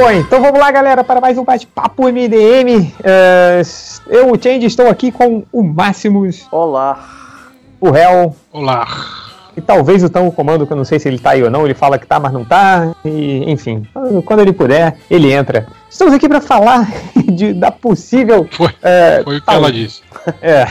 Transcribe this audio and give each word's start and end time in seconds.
Bom, 0.00 0.12
então 0.12 0.40
vamos 0.40 0.60
lá, 0.60 0.70
galera, 0.70 1.02
para 1.02 1.20
mais 1.20 1.36
um 1.36 1.42
bate-papo 1.42 2.04
MDM. 2.04 2.92
Uh, 3.00 4.06
eu, 4.06 4.30
o 4.30 4.40
Change, 4.40 4.64
estou 4.64 4.86
aqui 4.86 5.10
com 5.10 5.42
o 5.52 5.60
Máximos. 5.64 6.46
Olá. 6.52 7.04
O 7.80 7.88
Hel. 7.88 8.32
Olá. 8.52 8.86
E 9.56 9.60
talvez 9.60 10.04
o 10.04 10.08
Tão 10.08 10.30
Comando, 10.30 10.64
que 10.68 10.72
eu 10.72 10.76
não 10.76 10.84
sei 10.84 11.00
se 11.00 11.08
ele 11.08 11.18
tá 11.18 11.30
aí 11.30 11.42
ou 11.42 11.50
não, 11.50 11.64
ele 11.64 11.74
fala 11.74 11.98
que 11.98 12.06
tá, 12.06 12.20
mas 12.20 12.32
não 12.32 12.44
tá. 12.44 12.94
E, 13.04 13.50
enfim, 13.50 13.88
quando 14.24 14.38
ele 14.38 14.52
puder, 14.52 14.96
ele 15.10 15.32
entra. 15.32 15.66
Estamos 15.90 16.14
aqui 16.14 16.28
para 16.28 16.40
falar 16.40 16.88
de, 17.26 17.52
da 17.52 17.72
possível. 17.72 18.46
Foi, 18.52 18.70
é, 18.80 19.20
foi 19.24 19.38
o 19.38 19.42
que 19.42 19.50
ela 19.50 19.72
disse. 19.72 20.02
É. 20.42 20.66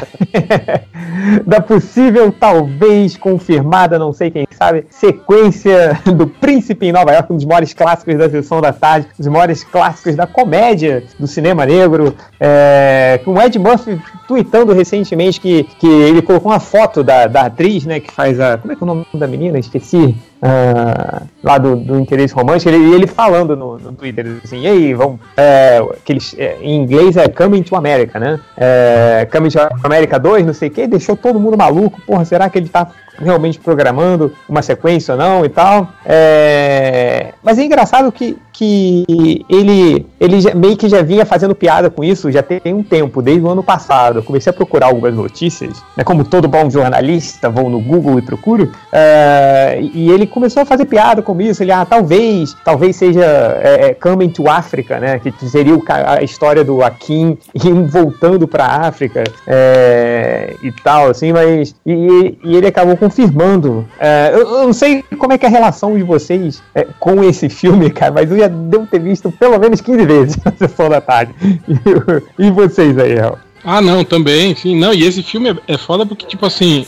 da 1.45 1.61
possível, 1.61 2.31
talvez 2.31 3.15
confirmada, 3.17 3.99
não 3.99 4.13
sei 4.13 4.31
quem 4.31 4.47
sabe, 4.51 4.85
sequência 4.89 5.99
do 6.15 6.27
Príncipe 6.27 6.87
em 6.87 6.91
Nova 6.91 7.11
York, 7.11 7.31
um 7.31 7.35
dos 7.35 7.45
maiores 7.45 7.73
clássicos 7.73 8.17
da 8.17 8.29
sessão 8.29 8.59
da 8.59 8.73
tarde, 8.73 9.07
um 9.19 9.23
dos 9.23 9.27
maiores 9.27 9.63
clássicos 9.63 10.15
da 10.15 10.25
comédia 10.25 11.03
do 11.19 11.27
cinema 11.27 11.65
negro. 11.65 12.15
É, 12.39 13.19
com 13.23 13.33
o 13.33 13.41
Ed 13.41 13.57
Murphy 13.59 14.01
tweetando 14.27 14.73
recentemente 14.73 15.39
que, 15.39 15.63
que 15.63 15.87
ele 15.87 16.21
colocou 16.21 16.51
uma 16.51 16.59
foto 16.59 17.03
da, 17.03 17.27
da 17.27 17.41
atriz, 17.43 17.85
né, 17.85 17.99
que 17.99 18.11
faz 18.11 18.39
a. 18.39 18.57
Como 18.57 18.73
é 18.73 18.75
que 18.75 18.83
é 18.83 18.85
o 18.85 18.87
nome 18.87 19.05
da 19.13 19.27
menina? 19.27 19.59
Esqueci. 19.59 20.15
Uh, 20.37 21.27
lá 21.47 21.57
do, 21.57 21.77
do, 21.77 21.97
interesse 21.97 22.33
romântico, 22.33 22.69
ele, 22.69 22.93
ele 22.93 23.07
falando 23.07 23.55
no, 23.55 23.79
no 23.79 23.93
Twitter 23.93 24.39
assim, 24.43 24.61
e 24.61 24.67
aí, 24.67 24.93
vamos. 24.93 25.19
É, 25.37 25.81
que 26.03 26.13
eles, 26.13 26.35
é, 26.37 26.57
em 26.61 26.75
inglês 26.75 27.15
é 27.15 27.27
Coming 27.29 27.63
to 27.63 27.75
America, 27.75 28.19
né? 28.19 28.39
É, 28.57 29.27
Coming 29.31 29.49
to 29.49 29.59
America 29.83 30.19
2, 30.19 30.45
não 30.45 30.53
sei 30.53 30.67
o 30.67 30.71
que, 30.71 30.85
deixou 30.85 31.15
todo 31.15 31.39
mundo 31.39 31.57
maluco. 31.57 32.01
Porra, 32.01 32.25
será 32.25 32.49
que 32.49 32.57
ele 32.57 32.67
tá 32.67 32.91
realmente 33.19 33.59
programando 33.59 34.31
uma 34.47 34.61
sequência 34.61 35.13
ou 35.13 35.17
não 35.17 35.45
e 35.45 35.49
tal. 35.49 35.89
É... 36.05 37.33
Mas 37.43 37.57
é 37.57 37.63
engraçado 37.63 38.11
que, 38.11 38.37
que 38.53 39.45
ele, 39.49 40.05
ele 40.19 40.41
já, 40.41 40.53
meio 40.53 40.77
que 40.77 40.87
já 40.87 41.01
vinha 41.01 41.25
fazendo 41.25 41.55
piada 41.55 41.89
com 41.89 42.03
isso 42.03 42.31
já 42.31 42.43
tem 42.43 42.73
um 42.73 42.83
tempo, 42.83 43.21
desde 43.21 43.43
o 43.43 43.49
ano 43.49 43.63
passado. 43.63 44.19
Eu 44.19 44.23
comecei 44.23 44.49
a 44.49 44.53
procurar 44.53 44.87
algumas 44.87 45.13
notícias, 45.13 45.81
né, 45.95 46.03
como 46.03 46.23
todo 46.23 46.47
bom 46.47 46.69
jornalista, 46.69 47.49
vou 47.49 47.69
no 47.69 47.79
Google 47.79 48.19
e 48.19 48.21
procuro, 48.21 48.71
é... 48.91 49.79
e 49.81 50.09
ele 50.11 50.27
começou 50.27 50.63
a 50.63 50.65
fazer 50.65 50.85
piada 50.85 51.21
com 51.21 51.33
isso. 51.41 51.63
Ele, 51.63 51.71
ah, 51.71 51.85
talvez, 51.85 52.55
talvez 52.63 52.95
seja 52.95 53.23
é, 53.61 53.89
é 53.89 53.93
Coming 53.93 54.29
to 54.29 54.49
Africa, 54.49 54.99
né, 54.99 55.19
que 55.19 55.31
seria 55.49 55.73
a 56.05 56.23
história 56.23 56.63
do 56.63 56.83
Akin 56.83 57.37
voltando 57.89 58.47
para 58.47 58.65
a 58.65 58.87
África 58.87 59.23
é, 59.45 60.55
e 60.61 60.71
tal, 60.71 61.09
assim, 61.09 61.33
mas. 61.33 61.75
E, 61.85 62.37
e 62.43 62.55
ele 62.55 62.67
acabou 62.67 62.97
confirmando. 62.97 63.85
É, 63.99 64.31
eu, 64.33 64.39
eu, 64.39 64.63
não 64.65 64.73
sei 64.73 65.03
como 65.17 65.33
é 65.33 65.37
que 65.37 65.45
é 65.45 65.49
a 65.49 65.51
relação 65.51 65.97
de 65.97 66.03
vocês 66.03 66.61
é, 66.73 66.87
com 66.99 67.23
esse 67.23 67.49
filme, 67.49 67.89
cara, 67.91 68.11
mas 68.11 68.29
eu 68.31 68.37
já 68.37 68.47
devo 68.47 68.85
ter 68.87 68.99
visto 68.99 69.31
pelo 69.31 69.57
menos 69.59 69.81
15 69.81 70.05
vezes 70.05 70.37
na 70.43 70.51
sessão 70.51 70.89
da 70.89 71.01
tarde. 71.01 71.33
E, 71.67 72.47
e 72.47 72.51
vocês 72.51 72.97
aí, 72.97 73.13
El? 73.13 73.37
Ah, 73.63 73.81
não, 73.81 74.03
também, 74.03 74.55
sim. 74.55 74.77
Não, 74.79 74.93
e 74.93 75.03
esse 75.03 75.21
filme 75.21 75.49
é, 75.49 75.73
é 75.73 75.77
foda 75.77 76.05
porque, 76.05 76.25
tipo 76.25 76.45
assim, 76.45 76.85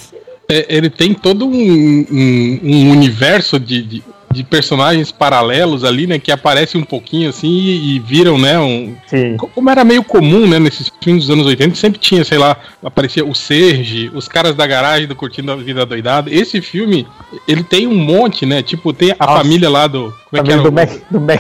é, 0.49 0.65
ele 0.69 0.89
tem 0.89 1.13
todo 1.13 1.45
um, 1.45 1.51
um, 1.51 2.59
um 2.63 2.91
universo 2.91 3.59
de, 3.59 3.83
de, 3.83 4.03
de 4.31 4.43
personagens 4.43 5.11
paralelos 5.11 5.83
ali, 5.83 6.05
né? 6.05 6.19
Que 6.19 6.31
aparecem 6.31 6.79
um 6.79 6.83
pouquinho 6.83 7.29
assim 7.29 7.47
e, 7.47 7.95
e 7.95 7.99
viram, 7.99 8.37
né? 8.37 8.59
Um, 8.59 8.95
Sim. 9.07 9.37
Como 9.37 9.69
era 9.69 9.83
meio 9.83 10.03
comum, 10.03 10.47
né? 10.47 10.59
Nesses 10.59 10.91
filmes 11.01 11.25
dos 11.25 11.33
anos 11.33 11.47
80, 11.47 11.75
sempre 11.75 11.99
tinha, 11.99 12.23
sei 12.23 12.37
lá, 12.37 12.55
aparecia 12.83 13.25
o 13.25 13.33
Serge, 13.33 14.11
os 14.13 14.27
caras 14.27 14.55
da 14.55 14.67
garagem 14.67 15.07
do 15.07 15.15
Curtindo 15.15 15.51
a 15.51 15.55
Vida 15.55 15.85
Doidada. 15.85 16.31
Esse 16.31 16.61
filme, 16.61 17.07
ele 17.47 17.63
tem 17.63 17.87
um 17.87 17.95
monte, 17.95 18.45
né? 18.45 18.61
Tipo, 18.61 18.93
tem 18.93 19.11
a 19.17 19.25
Nossa. 19.25 19.39
família 19.39 19.69
lá 19.69 19.87
do. 19.87 20.13
Como 20.29 20.41
é 20.41 20.43
que 20.43 20.51
era? 20.51 20.61
Do, 20.61 20.69
o, 20.69 20.71
Mac, 20.71 20.89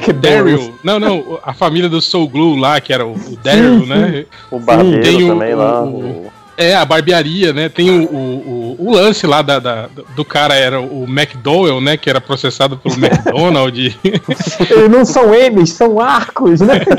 do 0.07 0.13
Daryl. 0.13 0.73
Não, 0.83 0.99
não, 0.99 1.39
a 1.43 1.53
família 1.53 1.89
do 1.89 2.01
Soul 2.01 2.27
Glue 2.27 2.57
lá, 2.57 2.81
que 2.81 2.91
era 2.91 3.05
o, 3.05 3.13
o 3.13 3.37
Daryl, 3.43 3.85
né? 3.85 4.25
O 4.49 4.59
Barbeiro 4.59 5.03
tem 5.03 5.23
o, 5.23 5.27
também 5.27 5.53
lá. 5.53 5.83
O, 5.83 6.31
é, 6.59 6.75
a 6.75 6.83
barbearia, 6.83 7.53
né? 7.53 7.69
Tem 7.69 7.89
o, 7.89 8.03
o, 8.03 8.75
o, 8.77 8.91
lance 8.91 9.25
lá 9.25 9.41
da, 9.41 9.59
da, 9.59 9.89
do 10.13 10.25
cara, 10.25 10.55
era 10.55 10.81
o 10.81 11.05
McDowell, 11.05 11.79
né? 11.79 11.95
Que 11.95 12.09
era 12.09 12.19
processado 12.19 12.77
pelo 12.77 12.95
McDonald's. 12.99 13.95
Eles 14.03 14.89
não 14.89 15.05
são 15.05 15.33
M's, 15.33 15.71
são 15.71 16.01
arcos, 16.01 16.59
né? 16.59 16.75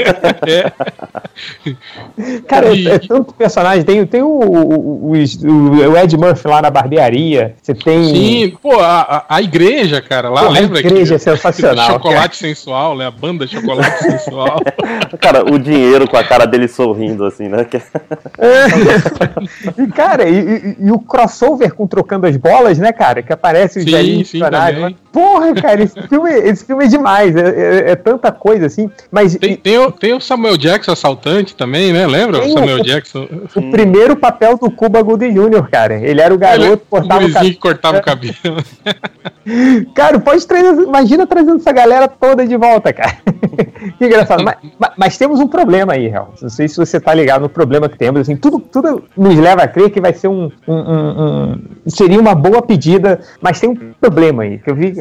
É. 0.46 0.72
Cara, 2.46 2.74
e... 2.74 2.88
é, 2.88 2.98
tanto 2.98 3.34
personagem. 3.34 3.84
Tem, 3.84 4.04
tem 4.06 4.22
o, 4.22 4.26
o, 4.26 5.10
o, 5.10 5.16
Ed 5.16 6.16
Murphy 6.16 6.48
lá 6.48 6.62
na 6.62 6.70
barbearia. 6.70 7.54
Você 7.60 7.74
tem. 7.74 8.04
Sim, 8.04 8.56
pô, 8.62 8.78
a, 8.80 9.24
a 9.28 9.42
igreja, 9.42 10.00
cara, 10.00 10.28
lá, 10.28 10.44
pô, 10.44 10.50
lembra? 10.50 10.78
A 10.78 10.80
igreja 10.80 11.10
que, 11.10 11.14
é 11.14 11.18
sensacional. 11.18 11.86
Chocolate 11.86 12.20
cara. 12.20 12.54
sensual, 12.54 12.96
né? 12.96 13.06
A 13.06 13.10
banda 13.10 13.46
Chocolate 13.46 13.98
sensual. 14.00 14.60
Cara, 15.20 15.44
o 15.44 15.58
dinheiro 15.58 16.08
com 16.08 16.16
a 16.16 16.24
cara 16.24 16.46
dele 16.46 16.68
sorrindo, 16.68 17.24
assim, 17.24 17.48
né? 17.48 17.66
É. 18.38 19.49
E, 19.76 19.86
cara, 19.88 20.28
e, 20.28 20.38
e, 20.38 20.76
e, 20.86 20.92
o 20.92 20.98
crossover 20.98 21.74
com 21.74 21.86
Trocando 21.86 22.26
as 22.26 22.36
Bolas, 22.36 22.78
né, 22.78 22.92
cara? 22.92 23.22
Que 23.22 23.32
aparece 23.32 23.78
os 23.80 23.84
velhinhos 23.84 24.30
personagens. 24.30 24.96
Porra, 25.12 25.52
cara, 25.54 25.82
esse 25.82 26.00
filme, 26.02 26.30
esse 26.30 26.64
filme 26.64 26.84
é 26.84 26.88
demais. 26.88 27.34
É, 27.34 27.48
é, 27.48 27.90
é 27.90 27.96
tanta 27.96 28.30
coisa, 28.30 28.66
assim. 28.66 28.88
Mas, 29.10 29.36
tem, 29.36 29.56
tem, 29.56 29.78
o, 29.78 29.90
tem 29.90 30.14
o 30.14 30.20
Samuel 30.20 30.56
Jackson 30.56 30.92
assaltante 30.92 31.54
também, 31.54 31.92
né? 31.92 32.06
Lembra? 32.06 32.44
O 32.44 32.52
Samuel 32.52 32.80
o, 32.80 32.82
Jackson. 32.84 33.26
O 33.56 33.70
primeiro 33.70 34.14
papel 34.14 34.56
do 34.56 34.70
Cuba 34.70 35.02
Gooding 35.02 35.32
Jr., 35.32 35.68
cara. 35.70 35.94
Ele 35.94 36.20
era 36.20 36.32
o 36.32 36.38
garoto 36.38 36.78
que 36.78 36.86
cortava 36.90 37.24
o 37.24 37.32
cabelo. 37.32 37.54
que 37.54 37.60
cortava 37.60 37.98
o 37.98 38.02
cabelo. 38.02 38.34
cara, 39.94 40.20
pode 40.20 40.46
trazer. 40.46 40.82
Imagina 40.82 41.26
trazendo 41.26 41.56
essa 41.56 41.72
galera 41.72 42.06
toda 42.06 42.46
de 42.46 42.56
volta, 42.56 42.92
cara. 42.92 43.16
que 43.98 44.04
engraçado. 44.04 44.44
mas, 44.44 44.56
mas, 44.96 45.18
temos 45.18 45.40
um 45.40 45.48
problema 45.48 45.94
aí, 45.94 46.06
Real. 46.08 46.32
Não 46.40 46.48
sei 46.48 46.68
se 46.68 46.76
você 46.76 47.00
tá 47.00 47.12
ligado 47.12 47.42
no 47.42 47.48
problema 47.48 47.88
que 47.88 47.98
temos. 47.98 48.20
Assim, 48.20 48.36
tudo, 48.36 48.60
tudo 48.60 49.04
nos 49.16 49.36
leva 49.36 49.62
a 49.62 49.68
crer 49.68 49.90
que 49.90 50.00
vai 50.00 50.12
ser 50.12 50.28
um, 50.28 50.50
um, 50.68 50.74
um, 50.74 51.52
um 51.52 51.60
seria 51.86 52.20
uma 52.20 52.34
boa 52.34 52.62
pedida, 52.62 53.20
mas 53.40 53.58
tem 53.58 53.70
um 53.70 53.92
problema 54.00 54.44
aí. 54.44 54.58
Que 54.58 54.70
eu 54.70 54.74
vi, 54.74 54.99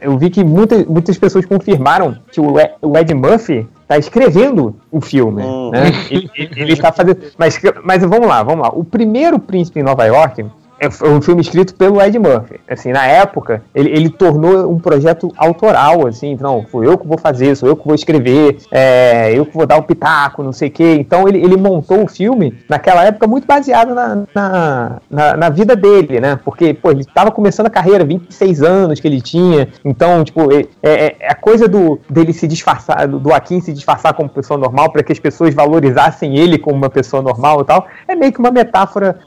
eu 0.00 0.18
vi 0.18 0.30
que 0.30 0.44
muitas, 0.44 0.84
muitas 0.86 1.18
pessoas 1.18 1.44
confirmaram 1.44 2.16
que 2.30 2.40
o 2.40 2.96
Ed 2.96 3.14
Murphy 3.14 3.66
está 3.82 3.98
escrevendo 3.98 4.74
o 4.90 5.00
filme, 5.00 5.42
hum. 5.42 5.70
né? 5.70 5.84
Ele, 6.10 6.72
está 6.72 6.92
fazendo, 6.92 7.18
mas, 7.38 7.60
mas 7.82 8.02
vamos 8.02 8.26
lá, 8.26 8.42
vamos 8.42 8.62
lá. 8.62 8.72
O 8.72 8.84
primeiro 8.84 9.38
Príncipe 9.38 9.80
em 9.80 9.82
Nova 9.82 10.04
York 10.04 10.44
é 10.80 10.88
um 11.08 11.20
filme 11.20 11.40
escrito 11.40 11.74
pelo 11.74 12.00
Ed 12.00 12.18
Murphy. 12.18 12.60
Assim, 12.68 12.92
na 12.92 13.06
época, 13.06 13.62
ele, 13.74 13.90
ele 13.90 14.10
tornou 14.10 14.70
um 14.70 14.78
projeto 14.78 15.32
autoral, 15.36 16.06
assim, 16.06 16.36
não, 16.40 16.64
fui 16.70 16.86
eu 16.86 16.98
que 16.98 17.06
vou 17.06 17.18
fazer, 17.18 17.56
sou 17.56 17.68
eu 17.68 17.76
que 17.76 17.86
vou 17.86 17.94
escrever, 17.94 18.58
é, 18.70 19.32
eu 19.36 19.46
que 19.46 19.54
vou 19.54 19.66
dar 19.66 19.76
o 19.76 19.82
pitaco, 19.82 20.42
não 20.42 20.52
sei 20.52 20.68
o 20.68 20.70
quê. 20.70 20.96
Então 20.98 21.28
ele, 21.28 21.38
ele 21.38 21.56
montou 21.56 22.04
o 22.04 22.08
filme 22.08 22.58
naquela 22.68 23.04
época 23.04 23.26
muito 23.26 23.46
baseado 23.46 23.94
na, 23.94 24.24
na, 24.34 25.00
na, 25.10 25.36
na 25.36 25.48
vida 25.48 25.76
dele, 25.76 26.20
né? 26.20 26.38
Porque, 26.44 26.74
pô, 26.74 26.90
ele 26.90 27.00
estava 27.00 27.30
começando 27.30 27.66
a 27.66 27.70
carreira, 27.70 28.04
26 28.04 28.62
anos 28.62 29.00
que 29.00 29.08
ele 29.08 29.20
tinha, 29.20 29.68
então, 29.84 30.24
tipo, 30.24 30.52
é, 30.52 30.66
é, 30.82 31.16
é 31.20 31.30
a 31.30 31.34
coisa 31.34 31.68
do, 31.68 32.00
dele 32.10 32.32
se 32.32 32.46
disfarçar, 32.46 33.06
do 33.06 33.32
Akin 33.32 33.60
se 33.60 33.72
disfarçar 33.72 34.14
como 34.14 34.28
pessoa 34.28 34.58
normal 34.58 34.90
para 34.90 35.02
que 35.02 35.12
as 35.12 35.18
pessoas 35.18 35.54
valorizassem 35.54 36.36
ele 36.36 36.58
como 36.58 36.76
uma 36.76 36.90
pessoa 36.90 37.22
normal 37.22 37.60
e 37.60 37.64
tal, 37.64 37.86
é 38.08 38.14
meio 38.14 38.32
que 38.32 38.38
uma 38.38 38.50
metáfora 38.50 39.18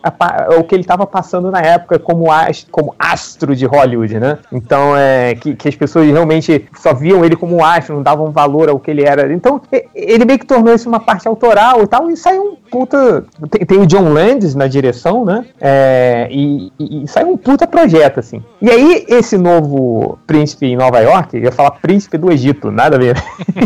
o 0.58 0.64
que 0.64 0.76
ele 0.76 0.82
estava 0.82 1.06
passando 1.06 1.37
na 1.42 1.60
época 1.60 2.00
como, 2.00 2.32
astro, 2.32 2.72
como 2.72 2.96
astro 2.98 3.56
de 3.56 3.66
Hollywood, 3.66 4.20
né? 4.20 4.38
Então, 4.52 4.96
é, 4.96 5.36
que, 5.36 5.56
que 5.56 5.68
as 5.68 5.76
pessoas 5.76 6.08
realmente 6.08 6.68
só 6.78 6.94
viam 6.94 7.24
ele 7.24 7.36
como 7.36 7.64
astro, 7.64 7.96
não 7.96 8.04
davam 8.04 8.32
valor 8.32 8.70
ao 8.70 8.80
que 8.80 8.92
ele 8.92 9.04
era. 9.04 9.32
Então, 9.34 9.62
ele 9.94 10.26
meio 10.26 10.40
que 10.40 10.46
tornou 10.46 10.74
isso 10.74 10.88
uma 10.88 11.00
parte 11.00 11.28
autoral 11.28 11.84
e 11.84 11.88
tal, 11.88 12.10
e 12.10 12.18
saiu 12.18 12.44
um 12.44 12.56
puta. 12.56 13.26
Tem, 13.50 13.66
tem 13.66 13.80
o 13.80 13.86
John 13.86 14.10
Landis 14.10 14.56
na 14.56 14.68
direção, 14.68 15.26
né? 15.26 15.46
É, 15.60 16.28
e, 16.32 16.72
e, 16.80 17.04
e 17.04 17.08
saiu 17.08 17.30
um 17.30 17.38
puta 17.38 17.68
projeto, 17.68 18.20
assim. 18.20 18.44
E 18.62 18.70
aí, 18.70 19.06
esse 19.08 19.38
novo 19.38 20.18
príncipe 20.26 20.66
em 20.66 20.76
Nova 20.76 21.00
York, 21.00 21.36
eu 21.36 21.44
ia 21.44 21.52
falar 21.52 21.72
príncipe 21.72 22.18
do 22.18 22.32
Egito, 22.32 22.72
nada 22.72 22.96
a 22.96 23.00
ver. 23.00 23.18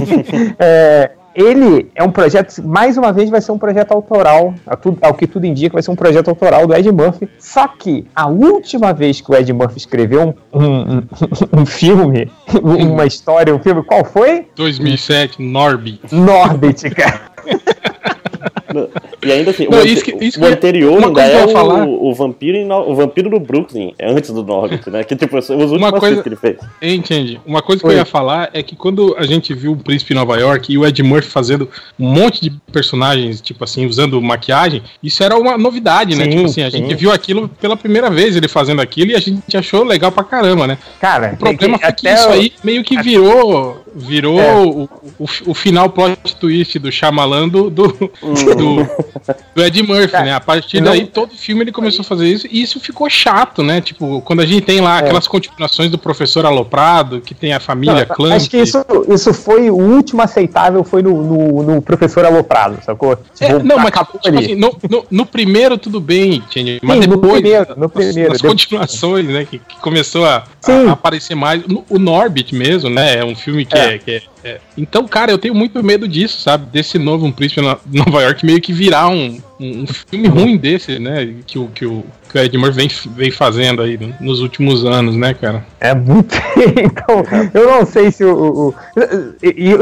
é, 0.60 1.12
ele 1.36 1.90
é 1.96 2.04
um 2.04 2.12
projeto, 2.12 2.62
mais 2.66 2.98
uma 2.98 3.12
vez, 3.12 3.30
vai 3.30 3.42
ser 3.42 3.52
um 3.52 3.58
projeto 3.58 3.92
autoral, 3.92 4.54
ao 5.02 5.14
que 5.14 5.28
tudo 5.28 5.46
indica, 5.46 5.74
vai 5.74 5.84
ser 5.84 5.92
um 5.92 5.96
projeto 5.96 6.30
autoral 6.30 6.68
do 6.68 6.74
Ed 6.74 6.92
Murphy. 6.92 7.30
Só 7.40 7.68
que 7.68 8.06
a 8.16 8.28
última 8.28 8.94
vez 8.94 9.22
que 9.22 9.32
o 9.32 9.36
Ed 9.36 9.52
Murphy 9.54 9.78
escreveu 9.78 10.36
um, 10.54 10.64
um, 10.64 10.98
um, 10.98 11.62
um 11.62 11.66
filme, 11.66 12.32
uma 12.62 13.06
história, 13.06 13.54
um 13.56 13.60
filme, 13.60 13.84
qual 13.84 14.04
foi? 14.04 14.48
2007, 14.56 15.42
Norbit. 15.42 16.14
Norbit, 16.14 16.90
cara. 16.90 17.22
E 19.24 19.32
ainda 19.32 19.52
assim, 19.52 19.68
Não, 19.70 19.80
o, 19.80 19.86
isso 19.86 20.04
que- 20.04 20.16
isso 20.24 20.40
o 20.40 20.44
que- 20.44 20.48
anterior 20.54 21.04
ainda 21.04 21.12
que 21.14 21.20
é 21.20 21.48
falar- 21.50 21.86
o, 21.86 22.10
o 22.10 22.14
vampiro 22.16 22.58
em 22.58 22.72
o 22.72 22.96
vampiro 22.96 23.30
do 23.30 23.40
Brooklyn, 23.40 23.94
é 24.00 24.10
antes 24.10 24.32
do 24.32 24.44
Norbit, 24.44 24.90
né? 24.90 25.04
Que 25.04 25.16
tipo, 25.16 25.40
são 25.42 25.58
os 25.58 25.72
últimos 25.72 26.00
coisa- 26.00 26.24
que 26.24 26.30
ele 26.30 26.36
fez. 26.36 26.58
Entende? 26.82 27.40
Uma 27.46 27.62
coisa 27.62 27.82
que 27.82 27.88
Oi. 27.88 27.94
eu 27.94 27.98
ia 28.00 28.06
falar 28.06 28.50
é 28.54 28.64
que 28.64 28.76
quando 28.76 29.16
a 29.18 29.26
gente 29.26 29.54
viu 29.54 29.74
o 29.74 29.78
Príncipe 29.78 30.14
em 30.14 30.16
Nova 30.16 30.38
York 30.40 30.72
e 30.74 30.78
o 30.78 30.86
Ed 30.86 31.04
Murphy 31.04 31.30
fazendo 31.30 31.70
um 32.00 32.08
monte 32.10 32.42
de 32.42 32.50
personagens, 32.72 33.42
tipo 33.42 33.64
assim, 33.64 33.86
usando 33.86 34.22
maquiagem, 34.22 34.82
isso 35.04 35.24
era 35.24 35.38
uma 35.38 35.58
novidade, 35.58 36.16
né? 36.16 36.24
Sim, 36.26 36.30
Tipo 36.32 36.46
assim, 36.46 36.64
a 36.64 36.72
sim. 36.72 36.78
gente 36.78 36.96
viu 36.96 37.12
aquilo 37.12 37.48
pela 37.48 37.78
primeira 37.78 38.10
vez, 38.10 38.36
ele 38.36 38.48
fazendo 38.48 38.82
aquilo, 38.82 39.12
e 39.12 39.16
a 39.16 39.20
gente 39.20 39.56
achou 39.56 39.84
legal 39.84 40.12
pra 40.12 40.24
caramba, 40.24 40.66
né? 40.66 40.78
Cara, 41.00 41.34
O 41.34 41.38
problema 41.38 41.78
foi 41.78 41.92
que 41.92 42.08
até 42.08 42.14
isso 42.16 42.30
o- 42.30 42.32
aí 42.34 42.54
meio 42.64 42.84
que 42.84 43.00
virou 43.02 43.81
virou 43.96 44.40
É. 44.40 44.56
o, 44.56 44.90
o, 45.20 45.26
o 45.48 45.54
final 45.54 45.90
plot 45.90 46.36
twist 46.40 46.78
do 46.80 46.92
Shyamalan 46.92 47.48
do, 47.50 47.70
do, 47.70 47.88
do, 47.88 48.88
do 49.56 49.64
Ed 49.64 49.84
Murphy, 49.84 50.16
É. 50.16 50.24
né? 50.24 50.34
A 50.34 50.40
partir 50.40 50.80
Não- 50.82 50.92
daí, 50.92 51.06
todo 51.06 51.34
filme 51.36 51.64
ele 51.64 51.72
começou 51.72 52.02
a 52.02 52.06
fazer 52.06 52.28
isso, 52.28 52.48
e 52.50 52.62
isso 52.62 52.80
ficou 52.80 53.10
chato, 53.10 53.64
né? 53.64 53.82
Tipo, 53.82 54.22
quando 54.22 54.42
a 54.42 54.46
gente 54.46 54.62
tem 54.62 54.80
lá 54.82 54.98
É. 54.98 55.00
aquelas 55.02 55.28
continuações 55.28 55.90
do 55.90 55.98
Professor 55.98 56.46
Aloprado, 56.46 57.22
que 57.22 57.34
tem 57.34 57.54
a 57.54 57.60
família 57.60 58.08
Não. 58.18 58.32
Acho 58.32 58.50
que 58.50 58.58
isso, 58.58 58.78
isso 59.10 59.34
foi 59.34 59.70
o 59.70 59.76
último 59.76 60.22
aceitável, 60.22 60.84
foi 60.84 61.02
no, 61.02 61.22
no, 61.24 61.64
no 61.64 61.82
professor 61.82 62.26
Aloprado, 62.26 62.78
sacou? 62.84 63.14
É, 63.40 63.48
Tipo, 63.48 63.64
não, 63.64 63.78
mas 63.78 63.88
acabou 63.88 64.20
tipo 64.22 64.38
assim, 64.40 64.56
no, 64.56 64.78
no, 64.90 65.06
no 65.10 65.26
primeiro 65.26 65.78
tudo 65.78 66.00
bem, 66.00 66.42
mas 66.82 67.04
Sim, 67.04 67.08
no 67.10 67.16
depois, 67.18 67.42
primeiro, 67.42 67.68
no 67.78 67.90
primeiro, 67.90 68.34
depois- 68.34 68.42
continuações, 68.42 69.26
né, 69.28 69.46
que, 69.50 69.60
que 69.60 69.76
começou 69.80 70.26
a, 70.26 70.44
Sim. 70.62 70.88
a 70.88 70.92
aparecer 70.94 71.36
mais, 71.36 71.62
o 71.90 72.00
Norbit 72.00 72.54
mesmo, 72.56 72.90
né, 72.90 73.18
é 73.18 73.26
um 73.26 73.36
filme 73.36 73.66
que 73.66 73.76
É. 73.90 73.94
é, 73.96 73.98
que 73.98 74.12
é- 74.12 74.22
é- 74.44 74.58
Então, 74.78 75.08
cara, 75.08 75.32
eu 75.32 75.38
tenho 75.38 75.54
muito 75.56 75.84
medo 75.84 76.08
disso, 76.08 76.42
sabe, 76.42 76.66
desse 76.72 76.98
novo 76.98 77.26
Um 77.26 77.32
Príncipe 77.32 77.62
na 77.62 77.78
Nova 77.92 78.22
York 78.24 78.46
meio 78.46 78.60
que 78.62 78.72
virar 78.74 79.10
um, 79.10 79.40
um, 79.60 79.84
um 79.84 79.88
filme 79.88 80.28
ruim 80.28 80.58
desse, 80.58 80.98
né, 81.00 81.34
que 81.46 81.60
o, 81.60 81.68
que 81.68 81.86
o, 81.86 82.04
que 82.32 82.38
o 82.38 82.42
Ed 82.42 82.58
Murphy 82.58 82.76
vem, 82.78 82.90
vem 83.16 83.32
fazendo 83.32 83.82
aí 83.82 84.00
nos 84.20 84.40
últimos 84.42 84.86
anos, 84.86 85.16
né, 85.16 85.34
cara. 85.34 85.66
É 85.80 85.94
muito. 85.94 86.34
então, 86.78 87.24
eu 87.54 87.70
não 87.72 87.86
sei 87.86 88.12
se 88.12 88.24
o. 88.24 88.34
o- 88.36 88.68
o- 88.70 88.74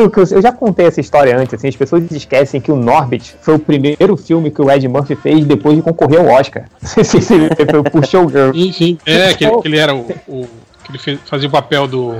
o 0.05 0.09
que 0.09 0.19
eu, 0.19 0.23
eu 0.31 0.41
já 0.41 0.51
contei 0.51 0.85
essa 0.87 0.99
história 0.99 1.37
antes, 1.37 1.53
assim, 1.53 1.67
as 1.67 1.75
pessoas 1.75 2.09
esquecem 2.11 2.59
que 2.59 2.71
o 2.71 2.75
Norbit 2.75 3.35
foi 3.41 3.55
o 3.55 3.59
primeiro 3.59 4.17
filme 4.17 4.49
que 4.51 4.61
o 4.61 4.69
Ed 4.71 4.87
Murphy 4.87 5.15
fez 5.15 5.45
depois 5.45 5.75
de 5.75 5.81
concorrer 5.81 6.19
ao 6.19 6.27
Oscar. 6.27 6.65
Foi 6.81 7.83
pro 7.83 8.05
Showgirl. 8.05 8.53
Sim, 8.53 8.71
sim, 8.71 8.97
é, 9.05 9.33
que, 9.33 9.45
ele- 9.45 9.61
que 9.61 9.67
ele 9.67 9.77
era 9.77 9.93
o... 9.95 9.99
o- 10.27 10.47
que 10.83 11.09
ele 11.11 11.19
fazia 11.25 11.47
o 11.47 11.51
papel 11.51 11.87
do. 11.87 12.15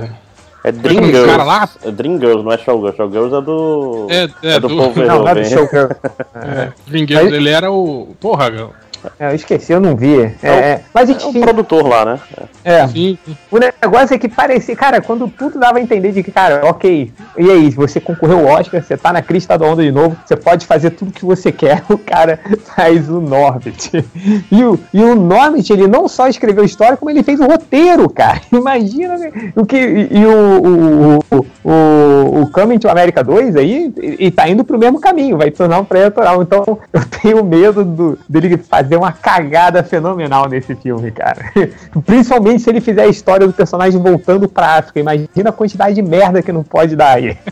É 0.62 0.70
Dream 0.72 1.04
Girls. 1.04 1.26
cara 1.30 1.42
lá? 1.44 1.68
É 1.82 1.90
Dream 1.90 2.18
Girls, 2.18 2.44
não 2.44 2.52
é 2.52 2.58
Showgirls. 2.58 2.96
Showgirls 2.96 3.34
é 3.34 3.40
do. 3.40 4.06
É, 4.10 4.22
é, 4.42 4.56
É 4.56 4.60
do 4.60 4.68
do- 4.68 4.76
Paul 4.76 4.92
Não, 4.96 5.18
não 5.20 5.28
é 5.28 5.34
do 5.34 5.44
Showgirl. 5.44 5.88
É, 6.34 6.72
Vingadores, 6.86 7.32
ele 7.32 7.48
era 7.48 7.70
o. 7.72 8.14
Porra, 8.20 8.50
meu. 8.50 8.70
É, 9.18 9.30
eu 9.30 9.34
esqueci, 9.34 9.72
eu 9.72 9.80
não 9.80 9.96
vi. 9.96 10.20
É, 10.42 10.48
é, 10.48 10.80
mas 10.92 11.08
É 11.08 11.12
o 11.12 11.30
enfim, 11.30 11.40
produtor 11.40 11.86
lá, 11.86 12.04
né? 12.04 12.20
é. 12.64 12.88
Sim, 12.88 13.18
O 13.50 13.58
negócio 13.58 14.14
é 14.14 14.18
que 14.18 14.28
parecia, 14.28 14.74
cara, 14.76 15.00
quando 15.00 15.28
tudo 15.28 15.58
dava 15.58 15.78
a 15.78 15.80
entender 15.80 16.12
de 16.12 16.22
que, 16.22 16.30
cara, 16.30 16.62
ok, 16.64 17.12
e 17.36 17.50
aí, 17.50 17.70
você 17.70 18.00
concorreu 18.00 18.48
ao 18.48 18.60
Oscar, 18.60 18.82
você 18.82 18.96
tá 18.96 19.12
na 19.12 19.22
crista 19.22 19.56
da 19.56 19.66
onda 19.66 19.82
de 19.82 19.90
novo, 19.90 20.16
você 20.24 20.36
pode 20.36 20.66
fazer 20.66 20.90
tudo 20.90 21.12
que 21.12 21.24
você 21.24 21.50
quer, 21.52 21.82
o 21.88 21.98
cara 21.98 22.38
faz 22.74 23.08
o 23.08 23.20
Norbit. 23.20 24.04
E 24.50 24.64
o, 24.64 24.78
e 24.92 25.02
o 25.02 25.14
Norbit, 25.14 25.72
ele 25.72 25.86
não 25.86 26.08
só 26.08 26.28
escreveu 26.28 26.64
história, 26.64 26.96
como 26.96 27.10
ele 27.10 27.22
fez 27.22 27.40
o 27.40 27.46
roteiro, 27.46 28.08
cara. 28.08 28.40
Imagina 28.52 29.16
né? 29.16 29.52
o 29.56 29.64
que. 29.64 29.76
E, 30.10 30.26
o, 30.26 30.60
o, 30.62 31.18
o, 31.30 31.46
o, 31.64 32.42
o 32.42 32.50
Coming 32.50 32.78
to 32.78 32.88
America 32.88 33.22
2 33.22 33.56
aí, 33.56 33.92
e, 33.96 34.26
e 34.26 34.30
tá 34.30 34.48
indo 34.48 34.64
pro 34.64 34.78
mesmo 34.78 35.00
caminho, 35.00 35.38
vai 35.38 35.50
tornar 35.50 35.78
um 35.78 35.84
pré-eleitoral. 35.84 36.42
Então, 36.42 36.78
eu 36.92 37.02
tenho 37.22 37.44
medo 37.44 37.84
do, 37.84 38.18
dele 38.28 38.56
fazer 38.58 38.89
uma 38.98 39.12
cagada 39.12 39.82
fenomenal 39.82 40.48
nesse 40.48 40.74
filme, 40.74 41.10
cara. 41.10 41.52
Principalmente 42.06 42.62
se 42.62 42.70
ele 42.70 42.80
fizer 42.80 43.02
a 43.02 43.08
história 43.08 43.46
do 43.46 43.52
personagem 43.52 44.00
voltando 44.00 44.48
pra 44.48 44.76
África. 44.78 45.00
Imagina 45.00 45.50
a 45.50 45.52
quantidade 45.52 45.94
de 45.94 46.02
merda 46.02 46.42
que 46.42 46.52
não 46.52 46.62
pode 46.62 46.94
dar 46.96 47.16
aí. 47.16 47.36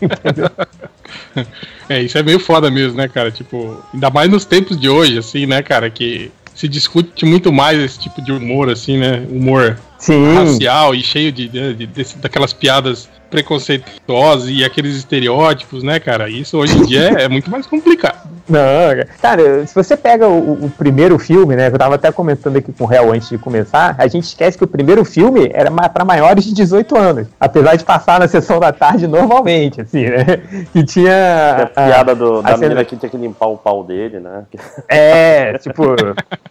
É, 1.87 2.01
isso 2.01 2.17
é 2.19 2.23
meio 2.23 2.39
foda 2.39 2.69
mesmo, 2.69 2.95
né, 2.97 3.07
cara? 3.07 3.31
Tipo, 3.31 3.83
ainda 3.91 4.11
mais 4.11 4.29
nos 4.29 4.45
tempos 4.45 4.79
de 4.79 4.87
hoje, 4.87 5.17
assim, 5.17 5.47
né, 5.47 5.63
cara? 5.63 5.89
Que 5.89 6.31
se 6.53 6.67
discute 6.67 7.25
muito 7.25 7.51
mais 7.51 7.79
esse 7.79 7.97
tipo 7.97 8.21
de 8.21 8.31
humor, 8.31 8.69
assim, 8.69 8.97
né? 8.97 9.25
Humor 9.27 9.75
Sim. 9.97 10.35
racial 10.35 10.93
e 10.93 11.01
cheio 11.01 11.31
de, 11.31 11.47
de- 11.47 11.73
de- 11.73 11.87
desse- 11.87 12.17
daquelas 12.19 12.53
piadas 12.53 13.09
preconceituosas 13.29 14.49
e 14.49 14.63
aqueles 14.63 14.95
estereótipos, 14.95 15.83
né, 15.83 15.99
cara? 15.99 16.29
Isso 16.29 16.57
hoje 16.57 16.77
em 16.77 16.85
dia 16.85 17.19
é, 17.19 17.23
é 17.23 17.27
muito 17.29 17.49
mais 17.49 17.65
complicado. 17.65 18.29
Não, 18.49 18.59
cara, 19.21 19.65
se 19.67 19.75
você 19.75 19.95
pega 19.95 20.27
o, 20.27 20.65
o 20.65 20.69
primeiro 20.71 21.19
filme, 21.19 21.55
né? 21.55 21.67
Eu 21.67 21.77
tava 21.77 21.95
até 21.95 22.11
comentando 22.11 22.57
aqui 22.57 22.71
com 22.73 22.83
o 22.83 22.87
Réu 22.87 23.13
antes 23.13 23.29
de 23.29 23.37
começar, 23.37 23.93
a 23.97 24.07
gente 24.07 24.23
esquece 24.23 24.57
que 24.57 24.63
o 24.63 24.67
primeiro 24.67 25.05
filme 25.05 25.51
era 25.53 25.69
pra 25.89 26.03
maiores 26.03 26.43
de 26.45 26.53
18 26.55 26.97
anos. 26.97 27.27
Apesar 27.39 27.75
de 27.75 27.83
passar 27.85 28.19
na 28.19 28.27
sessão 28.27 28.59
da 28.59 28.71
tarde 28.71 29.05
normalmente, 29.05 29.81
assim, 29.81 30.05
né? 30.05 30.25
Que 30.73 30.81
tinha. 30.83 31.11
É 31.11 31.61
a 31.61 31.67
piada 31.67 32.15
do, 32.15 32.39
a 32.39 32.41
da 32.41 32.47
cena- 32.49 32.57
menina 32.59 32.85
que 32.85 32.95
tinha 32.97 33.09
que 33.09 33.17
limpar 33.17 33.47
o 33.47 33.57
pau 33.57 33.83
dele, 33.83 34.19
né? 34.19 34.43
É, 34.87 35.57
tipo, 35.59 35.83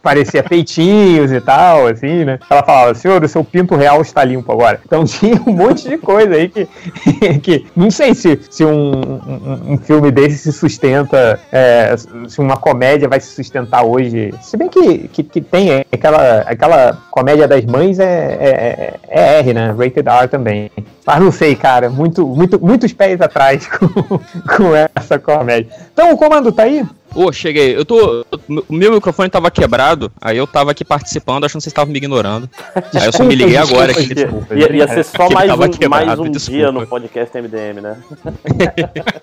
parecia 0.02 0.42
peitinhos 0.42 1.32
e 1.32 1.40
tal, 1.40 1.86
assim, 1.88 2.24
né? 2.24 2.38
Ela 2.48 2.62
falava, 2.62 2.94
senhor, 2.94 3.22
o 3.22 3.28
seu 3.28 3.42
pinto 3.42 3.74
real 3.74 4.00
está 4.00 4.22
limpo 4.22 4.52
agora. 4.52 4.80
Então 4.84 5.02
tinha 5.04 5.40
um 5.46 5.52
monte 5.52 5.88
de 5.88 5.98
coisa 5.98 6.34
aí 6.34 6.48
que, 6.48 6.67
que 7.42 7.66
não 7.74 7.90
sei 7.90 8.14
se, 8.14 8.38
se 8.50 8.64
um, 8.64 8.92
um, 8.92 9.72
um 9.72 9.78
filme 9.78 10.10
desse 10.10 10.38
se 10.38 10.52
sustenta, 10.52 11.38
é, 11.52 11.94
se 12.28 12.40
uma 12.40 12.56
comédia 12.56 13.08
vai 13.08 13.20
se 13.20 13.34
sustentar 13.34 13.84
hoje. 13.84 14.32
Se 14.42 14.56
bem 14.56 14.68
que, 14.68 15.08
que, 15.08 15.22
que 15.22 15.40
tem 15.40 15.84
aquela, 15.92 16.40
aquela 16.40 16.98
comédia 17.10 17.48
das 17.48 17.64
mães 17.64 17.98
é, 17.98 18.38
é, 18.40 18.94
é 19.08 19.38
R, 19.38 19.54
né? 19.54 19.74
Rated 19.76 20.08
R 20.08 20.28
também. 20.28 20.70
Mas 21.06 21.20
não 21.20 21.32
sei, 21.32 21.56
cara, 21.56 21.88
muito, 21.88 22.26
muito, 22.26 22.60
muitos 22.60 22.92
pés 22.92 23.20
atrás 23.20 23.66
com, 23.72 23.88
com 23.88 24.74
essa 24.94 25.18
comédia. 25.18 25.72
Então 25.92 26.12
o 26.12 26.18
comando 26.18 26.52
tá 26.52 26.64
aí? 26.64 26.84
Ô, 27.18 27.32
cheguei. 27.32 27.76
Eu 27.76 27.84
tô. 27.84 28.24
O 28.68 28.72
meu 28.72 28.92
microfone 28.92 29.28
tava 29.28 29.50
quebrado, 29.50 30.10
aí 30.20 30.36
eu 30.38 30.46
tava 30.46 30.70
aqui 30.70 30.84
participando, 30.84 31.44
achando 31.44 31.58
que 31.58 31.64
vocês 31.64 31.72
estavam 31.72 31.90
me 31.92 31.98
ignorando. 31.98 32.48
aí 32.94 33.06
eu 33.06 33.12
só 33.12 33.24
me 33.24 33.34
liguei 33.34 33.56
Desculpa, 33.56 33.74
agora 33.82 33.92
desculpa, 33.92 34.12
aqui. 34.12 34.14
desculpa. 34.14 34.54
Ia, 34.54 34.72
ia 34.76 34.88
ser 34.88 35.04
só 35.04 35.28
mais 35.30 35.50
um, 35.50 35.68
quebrado, 35.70 36.06
mais 36.06 36.18
um 36.20 36.30
desculpa. 36.30 36.58
dia 36.58 36.72
no 36.72 36.86
podcast 36.86 37.36
MDM, 37.40 37.80
né? 37.80 37.96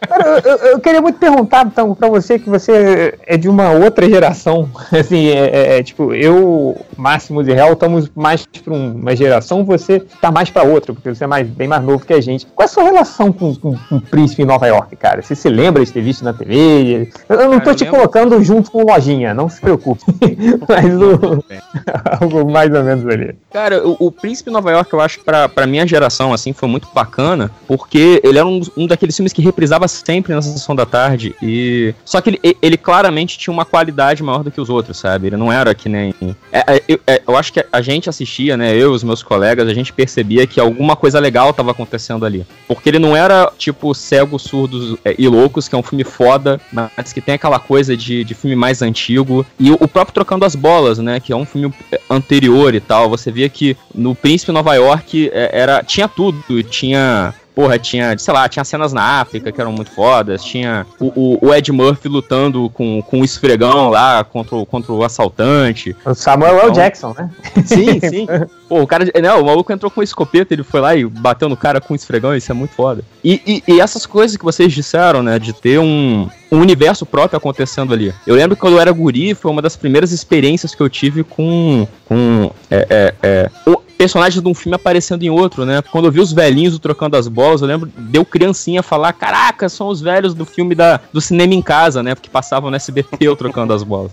Cara, 0.08 0.42
eu, 0.44 0.56
eu- 0.72 0.80
queria 0.80 1.02
muito 1.02 1.18
perguntar, 1.20 1.66
então, 1.66 1.94
pra 1.96 2.10
você 2.10 2.38
que 2.38 2.50
você 2.50 3.18
é 3.26 3.38
de 3.38 3.48
uma 3.50 3.72
outra 3.72 4.08
geração. 4.10 4.70
Assim, 4.92 5.28
é, 5.28 5.46
é- 5.48 5.80
é, 5.80 5.84
tipo, 5.84 6.14
eu, 6.14 6.76
Máximos 6.98 7.48
e 7.48 7.54
Real, 7.54 7.74
estamos 7.74 8.10
mais 8.16 8.46
pra 8.46 8.74
um- 8.74 8.94
uma 8.96 9.16
geração, 9.16 9.64
você 9.64 10.00
tá 10.22 10.32
mais 10.32 10.50
pra 10.50 10.64
outra, 10.64 10.94
porque 10.94 11.14
você 11.14 11.24
é 11.24 11.28
mais, 11.28 11.48
bem 11.48 11.68
mais 11.68 11.84
novo 11.84 12.06
que 12.06 12.14
a 12.14 12.22
gente. 12.22 12.46
Qual 12.48 12.64
é 12.64 12.70
a 12.70 12.74
sua 12.74 12.84
relação 12.84 13.32
com, 13.32 13.56
com, 13.56 13.76
com 13.78 13.96
o 13.96 14.02
Príncipe 14.02 14.42
em 14.44 14.46
Nova 14.46 14.68
York, 14.68 14.96
cara? 14.96 15.22
Você 15.22 15.36
se 15.36 15.50
lembra 15.50 15.84
de 15.84 15.92
ter 15.92 16.02
visto 16.02 16.24
na 16.24 16.34
TV? 16.34 17.10
Eu, 17.30 17.36
eu 17.40 17.44
não 17.50 17.60
Cara, 17.60 17.64
tô 17.64 17.70
eu 17.72 17.76
te 17.86 17.92
colocando 17.92 18.44
junto 18.44 18.72
com 18.72 18.84
Lojinha, 18.84 19.34
não 19.34 19.50
se 19.50 19.62
preocupe. 19.62 20.04
Mas 20.68 20.94
o, 20.94 21.44
algo 22.22 22.52
mais 22.52 22.74
ou 22.74 22.84
menos 22.84 23.06
ali. 23.08 23.36
Cara, 23.52 23.86
o, 23.88 23.96
o 24.00 24.12
Príncipe 24.12 24.50
Nova 24.50 24.72
York, 24.72 24.92
eu 24.92 25.02
acho 25.02 25.20
que 25.20 25.26
pra, 25.26 25.48
pra 25.48 25.68
minha 25.68 25.86
geração, 25.86 26.34
assim, 26.34 26.54
foi 26.54 26.68
muito 26.68 26.88
bacana, 26.94 27.52
porque 27.68 28.22
ele 28.24 28.38
era 28.38 28.48
um, 28.48 28.62
um 28.78 28.88
daqueles 28.88 29.16
filmes 29.16 29.34
que 29.34 29.42
reprisava 29.42 29.88
sempre 29.88 30.34
na 30.34 30.42
sessão 30.42 30.76
da 30.76 30.86
tarde, 30.86 31.36
e... 31.42 31.94
Só 32.04 32.22
que 32.22 32.30
ele, 32.32 32.58
ele 32.62 32.78
claramente 32.78 33.38
tinha 33.38 33.54
uma 33.54 33.66
qualidade 33.66 34.24
maior 34.24 34.44
do 34.44 34.52
que 34.52 34.62
os 34.62 34.70
outros, 34.70 34.98
sabe? 34.98 35.28
Ele 35.28 35.38
não 35.38 35.52
era 35.52 35.74
que 35.74 35.90
nem... 35.90 36.14
É, 36.52 36.76
é, 36.76 36.84
eu, 36.88 37.00
é, 37.08 37.22
eu 37.28 37.36
acho 37.36 37.54
que 37.54 37.66
a 37.72 37.82
gente 37.82 38.10
assistia, 38.10 38.58
né, 38.58 38.74
eu 38.74 38.92
e 38.92 38.96
os 38.96 39.04
meus 39.04 39.24
colegas, 39.24 39.68
a 39.68 39.74
gente 39.74 39.94
percebia 39.94 40.48
que 40.48 40.60
alguma 40.60 40.96
coisa 40.96 41.20
legal 41.20 41.54
tava 41.54 41.72
acontecendo 41.72 42.26
ali. 42.26 42.46
Porque 42.68 42.90
ele 42.90 43.00
não 43.00 43.16
era, 43.16 43.52
tipo, 43.58 43.94
Cegos, 43.94 44.44
Surdos 44.44 44.98
é, 45.04 45.16
e 45.18 45.28
Loucos, 45.28 45.68
que 45.68 45.76
é 45.76 45.78
um 45.78 45.84
filme 45.84 46.04
foda, 46.04 46.60
mas 46.72 47.12
que 47.14 47.22
tem 47.22 47.36
aquela 47.36 47.60
coisa 47.68 47.96
de, 47.96 48.24
de 48.24 48.34
filme 48.34 48.56
mais 48.56 48.82
antigo, 48.82 49.46
e 49.60 49.72
o, 49.72 49.88
próprio 49.88 50.14
Trocando 50.14 50.46
as 50.46 50.56
Bolas, 50.56 51.00
né, 51.00 51.20
que 51.20 51.34
é 51.34 51.36
um 51.36 51.46
filme 51.46 51.74
é, 51.92 52.00
anterior 52.10 52.74
e 52.74 52.80
tal, 52.80 53.10
você 53.10 53.32
via 53.32 53.50
que 53.50 53.76
no 53.94 54.16
Príncipe 54.16 54.52
Nova 54.52 54.74
York 54.76 55.30
é, 55.34 55.50
era 55.54 55.84
tinha 55.84 56.08
tudo, 56.08 56.64
tinha 56.64 57.34
Porra, 57.56 57.80
tinha, 57.80 58.18
sei 58.18 58.34
lá, 58.34 58.50
tinha 58.50 58.66
cenas 58.66 58.92
na 58.92 59.22
África 59.22 59.50
que 59.52 59.62
eram 59.62 59.72
muito 59.72 59.90
fodas, 59.92 60.44
tinha 60.44 60.86
o, 61.00 61.06
o- 61.42 61.48
o 61.48 61.54
Ed 61.54 61.72
Murphy 61.72 62.10
lutando 62.10 62.70
com, 62.74 63.02
com 63.02 63.22
o 63.22 63.24
esfregão 63.26 63.90
lá 63.90 64.24
contra, 64.26 64.56
o- 64.58 64.66
contra 64.66 64.92
o 64.92 65.04
assaltante. 65.04 65.96
O 66.06 66.14
Samuel 66.14 66.52
L. 66.56 66.60
Então- 66.64 66.72
Jackson, 66.74 67.16
né? 67.18 67.30
Sim, 67.66 68.00
sim. 68.08 68.28
Pô, 68.68 68.82
o 68.82 68.88
cara. 68.88 69.06
Não, 69.24 69.42
o 69.42 69.46
maluco 69.46 69.72
entrou 69.72 69.90
com 69.90 70.04
escopeta, 70.04 70.54
ele 70.54 70.64
foi 70.64 70.82
lá 70.82 70.96
e 70.96 71.06
bateu 71.06 71.48
no 71.48 71.56
cara 71.56 71.80
com 71.80 71.94
um 71.94 71.96
esfregão, 71.96 72.36
isso 72.36 72.52
é 72.52 72.56
muito 72.56 72.74
foda. 72.74 73.04
E, 73.24 73.42
e, 73.68 73.74
e 73.76 73.80
essas 73.80 74.06
coisas 74.06 74.36
que 74.36 74.44
vocês 74.44 74.74
disseram, 74.74 75.24
né, 75.24 75.40
de 75.40 75.54
ter 75.54 75.80
um, 75.80 76.28
um 76.52 76.60
universo 76.60 77.06
próprio 77.06 77.38
acontecendo 77.38 77.94
ali. 77.94 78.14
Eu 78.28 78.36
lembro 78.36 78.56
que 78.56 78.62
quando 78.62 78.74
eu 78.74 78.80
era 78.82 78.92
guri, 78.92 79.34
foi 79.34 79.50
uma 79.52 79.62
das 79.62 79.76
primeiras 79.78 80.12
experiências 80.12 80.76
que 80.76 80.82
eu 80.82 80.90
tive 80.90 81.24
com. 81.24 81.88
com. 82.06 82.52
É, 82.70 82.88
é, 82.90 83.14
é, 83.24 83.50
o- 83.70 83.85
personagens 83.98 84.42
de 84.42 84.48
um 84.48 84.54
filme 84.54 84.76
aparecendo 84.76 85.24
em 85.24 85.30
outro, 85.30 85.66
né? 85.66 85.82
Quando 85.92 86.06
eu 86.06 86.12
vi 86.12 86.20
os 86.20 86.32
velhinhos 86.32 86.78
trocando 86.80 87.18
as 87.18 87.28
bolas, 87.28 87.62
eu 87.62 87.68
lembro, 87.68 87.92
deu 87.98 88.26
criancinha 88.26 88.84
falar, 88.84 89.14
caraca, 89.14 89.68
são 89.70 89.88
os 89.88 90.02
velhos 90.02 90.34
do 90.34 90.46
filme 90.46 90.76
da, 90.76 91.00
do 91.12 91.22
cinema 91.22 91.54
em 91.54 91.62
casa, 91.62 92.04
né? 92.04 92.16
Porque 92.16 92.30
passavam 92.30 92.70
no 92.70 92.76
SBT 92.76 93.18
eu 93.22 93.36
trocando 93.36 93.74
as 93.74 93.84
bolas. 93.84 94.12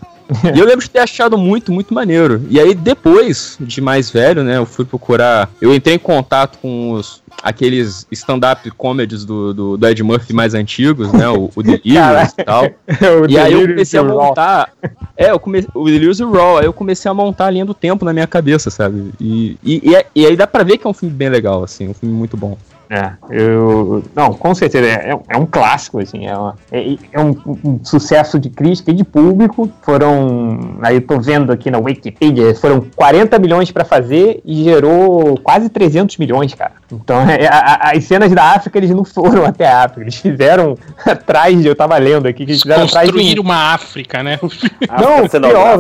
e 0.55 0.59
eu 0.59 0.65
lembro 0.65 0.85
de 0.85 0.91
ter 0.91 1.01
achado 1.01 1.37
muito, 1.37 1.73
muito 1.73 1.93
maneiro. 1.93 2.45
E 2.49 2.59
aí, 2.59 2.75
depois 2.75 3.57
de 3.61 3.81
mais 3.81 4.11
velho, 4.11 4.43
né, 4.43 4.57
eu 4.57 4.67
fui 4.67 4.85
procurar. 4.85 5.51
Eu 5.61 5.75
entrei 5.75 5.97
em 5.97 5.99
contato 5.99 6.59
com 6.59 6.93
os 6.93 7.22
aqueles 7.43 8.07
stand-up 8.11 8.71
comedies 8.73 9.25
do, 9.25 9.53
do, 9.53 9.77
do, 9.77 9.89
Ed 9.89 10.03
Murphy 10.03 10.33
mais 10.33 10.55
antigos, 10.55 11.13
né? 11.13 11.29
O, 11.29 11.51
o 11.55 11.63
Delirious 11.63 12.33
e 12.39 12.45
tal. 12.45 12.65
e 13.29 13.39
aí 13.39 13.53
eu 13.53 13.69
comecei 13.69 14.01
a 14.01 14.03
montar. 14.03 14.73
É, 15.17 15.31
eu 15.31 15.39
comecei, 15.39 15.71
o 15.75 15.85
Delirious 15.85 16.21
e 16.21 16.25
o 16.25 16.33
Raw, 16.33 16.59
aí 16.59 16.65
eu 16.65 16.73
comecei 16.73 17.11
a 17.11 17.15
montar 17.15 17.47
a 17.47 17.51
linha 17.51 17.65
do 17.65 17.75
tempo 17.75 18.05
na 18.05 18.13
minha 18.13 18.27
cabeça, 18.27 18.71
sabe? 18.71 19.13
E, 19.21 19.57
e, 19.63 19.91
e, 19.91 19.95
é, 19.95 20.07
e 20.15 20.27
aí 20.27 20.37
dá 20.37 20.47
pra 20.47 20.63
ver 20.63 20.79
que 20.79 20.87
é 20.87 20.91
um 20.91 20.95
filme 20.95 21.15
bem 21.15 21.29
legal, 21.29 21.63
assim, 21.63 21.89
um 21.89 21.95
filme 21.95 22.15
muito 22.15 22.37
bom. 22.37 22.57
É, 22.91 23.13
eu. 23.31 24.03
Não, 24.15 24.35
com 24.35 24.55
certeza. 24.55 24.87
É, 24.87 25.19
é 25.29 25.37
um 25.37 25.47
clássico, 25.47 25.99
assim. 25.99 26.27
É, 26.27 26.37
uma, 26.37 26.57
é, 26.71 26.97
é 27.13 27.21
um, 27.21 27.35
um, 27.65 27.81
sucesso 27.83 28.39
de 28.39 28.51
crítica 28.51 28.91
e 28.91 28.95
de 28.95 29.05
público. 29.05 29.71
Foram. 29.83 30.77
Aí 30.83 30.97
eu 30.97 31.01
tô 31.01 31.19
vendo 31.19 31.51
aqui 31.51 31.71
na 31.71 31.79
Wikipedia, 31.79 32.55
foram 32.55 32.87
40 32.95 33.39
milhões 33.39 33.71
para 33.71 33.85
fazer 33.85 34.41
e 34.45 34.65
gerou 34.65 35.39
quase 35.39 35.69
300 35.69 36.19
milhões, 36.19 36.53
cara. 36.55 36.73
Então, 36.93 37.21
é, 37.23 37.47
a, 37.47 37.93
as 37.95 38.05
cenas 38.05 38.31
da 38.33 38.53
África, 38.53 38.77
eles 38.79 38.91
não 38.91 39.05
foram 39.05 39.45
até 39.47 39.67
a 39.67 39.85
África. 39.85 40.03
Eles 40.03 40.17
fizeram 40.17 40.77
atrás 41.05 41.61
de. 41.61 41.67
Eu 41.67 41.75
tava 41.75 41.97
lendo 41.97 42.27
aqui 42.27 42.45
que 42.45 42.53
eles 42.53 42.63
fizeram 42.63 42.85
atrás 42.85 43.11
de. 43.11 43.41
Um... 43.41 43.43
uma 43.43 43.73
África, 43.75 44.23
né? 44.23 44.39
Não, 45.01 45.29
pior, 45.29 45.79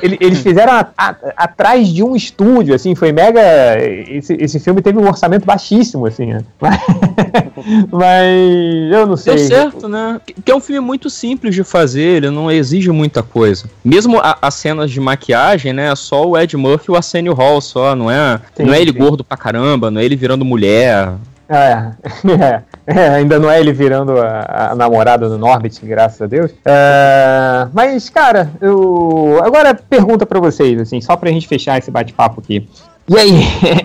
eles 0.00 0.40
fizeram 0.40 0.72
a, 0.72 0.88
a, 0.96 1.16
atrás 1.36 1.88
de 1.88 2.02
um 2.02 2.14
estúdio, 2.14 2.74
assim, 2.74 2.94
foi 2.94 3.12
mega. 3.12 3.40
Esse, 3.82 4.34
esse 4.34 4.60
filme 4.60 4.80
teve 4.80 4.98
um 4.98 5.06
orçamento 5.06 5.44
baixíssimo, 5.44 6.06
assim. 6.06 6.25
Mas, 6.60 6.80
mas 7.90 8.92
eu 8.92 9.06
não 9.06 9.16
sei. 9.16 9.36
Deu 9.36 9.46
certo, 9.46 9.88
né? 9.88 10.20
Que 10.44 10.50
é 10.50 10.54
um 10.54 10.60
filme 10.60 10.80
muito 10.80 11.08
simples 11.10 11.54
de 11.54 11.64
fazer, 11.64 12.16
ele 12.16 12.30
não 12.30 12.50
exige 12.50 12.90
muita 12.90 13.22
coisa. 13.22 13.68
Mesmo 13.84 14.20
as 14.22 14.54
cenas 14.54 14.90
de 14.90 15.00
maquiagem, 15.00 15.72
né? 15.72 15.90
É 15.90 15.96
só 15.96 16.26
o 16.26 16.38
Ed 16.38 16.56
Murphy 16.56 16.86
e 16.88 16.92
o 16.92 16.96
Arsenio 16.96 17.34
Hall, 17.34 17.60
só, 17.60 17.94
não 17.94 18.10
é? 18.10 18.40
Sim, 18.54 18.64
não 18.64 18.74
é 18.74 18.80
ele 18.80 18.92
sim. 18.92 18.98
gordo 18.98 19.24
pra 19.24 19.36
caramba, 19.36 19.90
não 19.90 20.00
é 20.00 20.04
ele 20.04 20.16
virando 20.16 20.44
mulher. 20.44 21.12
É, 21.48 21.92
é, 22.42 22.62
é, 22.86 23.08
ainda 23.10 23.38
não 23.38 23.50
é 23.50 23.60
ele 23.60 23.72
virando 23.72 24.18
a, 24.18 24.70
a, 24.70 24.74
namorada 24.74 25.28
do 25.28 25.38
Norbit, 25.38 25.84
graças 25.86 26.20
a 26.20 26.26
Deus. 26.26 26.50
É, 26.64 27.68
mas, 27.72 28.10
cara, 28.10 28.50
eu. 28.60 29.40
Agora 29.44 29.74
pergunta 29.74 30.26
para 30.26 30.40
vocês, 30.40 30.80
assim, 30.80 31.00
só 31.00 31.16
pra 31.16 31.30
gente 31.30 31.46
fechar 31.46 31.78
esse 31.78 31.90
bate-papo 31.90 32.40
aqui. 32.40 32.68
E 33.08 33.16
aí, 33.16 33.40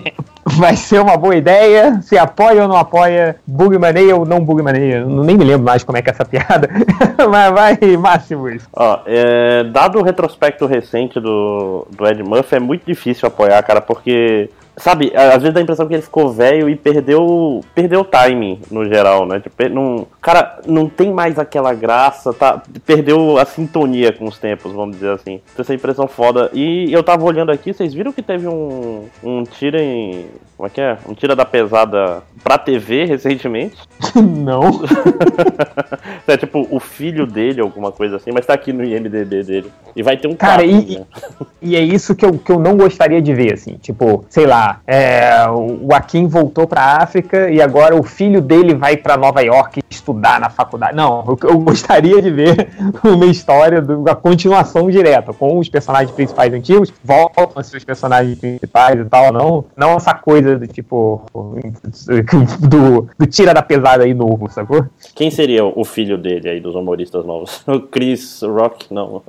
vai 0.58 0.74
ser 0.74 1.00
uma 1.00 1.16
boa 1.16 1.36
ideia? 1.36 2.00
Se 2.02 2.18
apoia 2.18 2.62
ou 2.62 2.68
não 2.68 2.76
apoia? 2.76 3.36
Bugmania 3.46 4.16
ou 4.16 4.26
não 4.26 4.40
Bugmania? 4.40 5.04
Nem 5.06 5.36
me 5.36 5.44
lembro 5.44 5.64
mais 5.64 5.84
como 5.84 5.96
é 5.96 6.02
que 6.02 6.10
é 6.10 6.12
essa 6.12 6.24
piada. 6.24 6.68
Mas 7.30 7.52
vai, 7.52 7.96
Máximo. 7.96 8.48
Ó, 8.72 8.98
é, 9.06 9.64
dado 9.64 10.00
o 10.00 10.02
retrospecto 10.02 10.66
recente 10.66 11.20
do, 11.20 11.86
do 11.90 12.06
Ed 12.06 12.22
Murphy, 12.22 12.56
é 12.56 12.60
muito 12.60 12.84
difícil 12.84 13.28
apoiar, 13.28 13.62
cara, 13.62 13.80
porque 13.80 14.50
Sabe, 14.76 15.12
às 15.14 15.42
vezes 15.42 15.52
dá 15.52 15.60
a 15.60 15.62
impressão 15.62 15.86
que 15.86 15.92
ele 15.92 16.02
ficou 16.02 16.32
velho 16.32 16.68
e 16.68 16.74
perdeu 16.74 17.60
perdeu 17.74 18.00
o 18.00 18.04
timing 18.04 18.58
no 18.70 18.86
geral, 18.86 19.26
né? 19.26 19.38
Tipo, 19.38 19.68
não, 19.68 20.06
cara, 20.20 20.60
não 20.66 20.88
tem 20.88 21.12
mais 21.12 21.38
aquela 21.38 21.74
graça, 21.74 22.32
tá? 22.32 22.62
Perdeu 22.86 23.36
a 23.36 23.44
sintonia 23.44 24.12
com 24.12 24.24
os 24.24 24.38
tempos, 24.38 24.72
vamos 24.72 24.96
dizer 24.96 25.10
assim. 25.10 25.40
Então, 25.52 25.62
essa 25.62 25.74
impressão 25.74 26.08
foda. 26.08 26.50
E 26.54 26.90
eu 26.90 27.02
tava 27.02 27.22
olhando 27.24 27.52
aqui, 27.52 27.74
vocês 27.74 27.92
viram 27.92 28.12
que 28.12 28.22
teve 28.22 28.48
um, 28.48 29.04
um 29.22 29.44
tira 29.44 29.82
em. 29.82 30.26
Como 30.56 30.66
é 30.66 30.70
que 30.70 30.80
é? 30.80 30.96
Um 31.06 31.12
tira 31.12 31.34
da 31.36 31.44
pesada 31.44 32.22
pra 32.42 32.56
TV 32.56 33.04
recentemente? 33.04 33.76
Não. 34.16 34.80
é 36.26 36.36
tipo 36.36 36.66
o 36.70 36.80
filho 36.80 37.26
dele, 37.26 37.60
alguma 37.60 37.92
coisa 37.92 38.16
assim, 38.16 38.30
mas 38.32 38.46
tá 38.46 38.54
aqui 38.54 38.72
no 38.72 38.84
IMDB 38.84 39.42
dele. 39.42 39.72
E 39.94 40.02
vai 40.02 40.16
ter 40.16 40.28
um 40.28 40.34
cara. 40.34 40.64
e, 40.64 40.98
né? 40.98 41.06
e 41.60 41.76
é 41.76 41.80
isso 41.80 42.14
que 42.14 42.24
eu, 42.24 42.38
que 42.38 42.50
eu 42.50 42.58
não 42.58 42.76
gostaria 42.76 43.20
de 43.20 43.34
ver, 43.34 43.54
assim. 43.54 43.74
Tipo, 43.74 44.24
sei 44.30 44.46
lá 44.46 44.61
é, 44.86 45.46
o 45.48 45.92
Akin 45.94 46.26
voltou 46.26 46.66
para 46.66 46.96
África 46.96 47.50
e 47.50 47.60
agora 47.60 47.94
o 47.94 48.02
filho 48.02 48.40
dele 48.40 48.74
vai 48.74 48.96
para 48.96 49.16
Nova 49.16 49.40
York 49.42 49.80
estudar 49.88 50.40
na 50.40 50.50
faculdade. 50.50 50.96
Não, 50.96 51.24
eu, 51.26 51.50
eu 51.50 51.58
gostaria 51.60 52.20
de 52.20 52.30
ver 52.30 52.70
uma 53.04 53.26
história, 53.26 53.80
da 53.80 54.14
continuação 54.14 54.90
direta, 54.90 55.32
com 55.32 55.58
os 55.58 55.68
personagens 55.68 56.10
principais 56.10 56.52
antigos, 56.52 56.92
voltam 57.04 57.50
a 57.54 57.62
ser 57.62 57.76
os 57.76 57.84
personagens 57.84 58.38
principais 58.38 58.98
e 58.98 59.04
tal, 59.04 59.32
não, 59.32 59.64
não 59.76 59.96
essa 59.96 60.14
coisa 60.14 60.58
do 60.58 60.66
tipo 60.66 61.24
do, 62.60 63.08
do 63.18 63.26
tira 63.26 63.54
da 63.54 63.62
pesada 63.62 64.04
aí 64.04 64.14
novo, 64.14 64.50
sacou? 64.50 64.86
Quem 65.14 65.30
seria 65.30 65.64
o 65.64 65.84
filho 65.84 66.18
dele 66.18 66.48
aí 66.48 66.60
dos 66.60 66.74
humoristas 66.74 67.24
novos? 67.24 67.62
O 67.66 67.80
Chris 67.80 68.40
Rock, 68.42 68.92
não. 68.92 69.22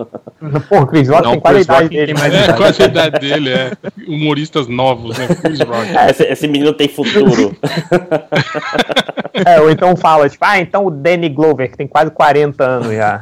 Pô, 0.70 0.80
o 0.82 0.88
Chris 0.88 1.08
Rock 1.08 1.24
não, 1.24 1.32
tem 1.32 1.40
quase 1.40 1.58
a 1.58 1.62
idade 1.62 1.90
dele. 1.90 2.14
Mas 2.14 2.34
é, 2.34 2.54
quase 2.54 2.84
a 2.84 2.86
idade 2.86 3.20
dele, 3.20 3.50
é. 3.50 3.72
Humoristas 4.08 4.68
novos, 4.68 5.18
né? 5.18 5.23
Chris 5.28 5.60
Rock. 5.60 5.98
É, 5.98 6.10
esse, 6.10 6.24
esse 6.24 6.48
menino 6.48 6.74
tem 6.74 6.88
futuro. 6.88 7.56
é, 9.46 9.60
ou 9.62 9.70
então 9.70 9.96
fala, 9.96 10.30
tipo, 10.30 10.44
ah, 10.46 10.60
então 10.60 10.86
o 10.86 10.92
Danny 10.92 11.30
Glover, 11.30 11.70
que 11.70 11.78
tem 11.78 11.88
quase 11.88 12.12
40 12.12 12.64
anos 12.64 12.94
já. 12.94 13.22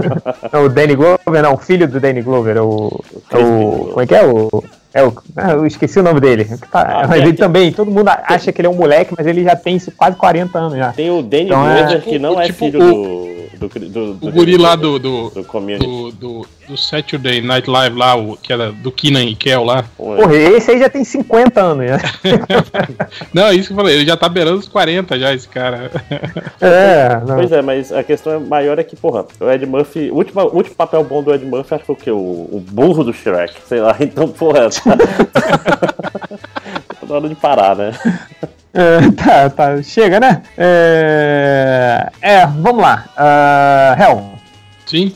não, 0.52 0.64
o 0.64 0.68
Danny 0.68 0.94
Glover, 0.94 1.42
não, 1.42 1.54
o 1.54 1.58
filho 1.58 1.88
do 1.88 2.00
Danny 2.00 2.22
Glover, 2.22 2.62
o. 2.62 2.86
o 3.32 3.86
como 3.90 4.00
é 4.00 4.06
que 4.06 4.14
é? 4.14 4.24
O. 4.24 4.64
É, 4.94 5.02
o, 5.02 5.14
eu 5.52 5.66
esqueci 5.66 5.98
o 5.98 6.02
nome 6.02 6.20
dele. 6.20 6.44
Tá, 6.70 7.02
ah, 7.02 7.06
mas 7.08 7.22
ele 7.22 7.32
também, 7.32 7.72
todo 7.72 7.90
mundo 7.90 8.08
acha 8.08 8.52
que 8.52 8.60
ele 8.60 8.68
é 8.68 8.70
um 8.70 8.74
moleque, 8.74 9.14
mas 9.16 9.26
ele 9.26 9.42
já 9.42 9.56
tem 9.56 9.78
quase 9.96 10.16
40 10.16 10.58
anos 10.58 10.76
já. 10.76 10.92
Tem 10.92 11.10
o 11.10 11.22
Danny 11.22 11.44
então, 11.44 11.62
Glover, 11.62 11.96
é, 11.96 12.00
que 12.00 12.18
não 12.18 12.40
é 12.40 12.46
tipo, 12.46 12.58
filho 12.58 12.78
do 12.78 13.32
do, 13.68 13.68
do, 13.68 14.14
do, 14.14 14.28
o 14.28 14.32
guri 14.32 14.56
lá 14.56 14.74
do 14.74 14.98
do, 14.98 15.30
do, 15.30 15.42
do, 15.78 16.12
do, 16.12 16.46
Saturday 16.76 17.40
Night 17.40 17.68
Live 17.68 17.96
lá, 17.96 18.16
o, 18.16 18.36
que 18.36 18.52
era 18.52 18.72
do 18.72 18.90
Keenan 18.90 19.24
e 19.24 19.34
Kel 19.34 19.64
lá. 19.64 19.84
Porra, 19.96 20.34
esse 20.34 20.70
aí 20.70 20.78
já 20.78 20.88
tem 20.88 21.04
50 21.04 21.60
anos, 21.60 21.86
né? 21.86 21.98
não, 23.32 23.46
é 23.46 23.54
isso 23.54 23.68
que 23.68 23.72
eu 23.72 23.76
falei, 23.76 23.96
ele 23.96 24.06
já 24.06 24.16
tá 24.16 24.28
beirando 24.28 24.58
os 24.58 24.68
40 24.68 25.18
já, 25.18 25.34
esse 25.34 25.48
cara. 25.48 25.90
é, 26.60 27.20
não. 27.26 27.36
Pois 27.36 27.52
é, 27.52 27.62
mas 27.62 27.92
a 27.92 28.02
questão 28.02 28.40
maior 28.40 28.78
é 28.78 28.84
que, 28.84 28.96
porra, 28.96 29.26
o 29.40 29.50
Ed 29.50 29.66
Murphy, 29.66 30.10
o 30.10 30.16
último, 30.16 30.42
o 30.42 30.56
último 30.56 30.76
papel 30.76 31.04
bom 31.04 31.22
do 31.22 31.34
Ed 31.34 31.44
Murphy 31.44 31.74
acho 31.74 31.82
que 31.82 31.86
foi 31.86 31.94
o 31.94 31.98
que? 31.98 32.10
O, 32.10 32.16
o 32.16 32.64
burro 32.70 33.04
do 33.04 33.12
Shrek, 33.12 33.54
sei 33.66 33.80
lá, 33.80 33.96
então, 34.00 34.28
porra. 34.28 34.70
Tá... 34.70 34.96
tá 34.96 36.38
na 37.08 37.14
hora 37.14 37.28
de 37.28 37.34
parar, 37.34 37.76
né? 37.76 37.92
É, 38.74 39.10
tá, 39.12 39.50
tá. 39.50 39.82
Chega, 39.82 40.18
né? 40.18 40.42
É, 40.56 42.10
é 42.22 42.46
vamos 42.46 42.82
lá. 42.82 43.04
Uh, 43.16 44.02
Hel. 44.02 44.32
Sim. 44.86 45.14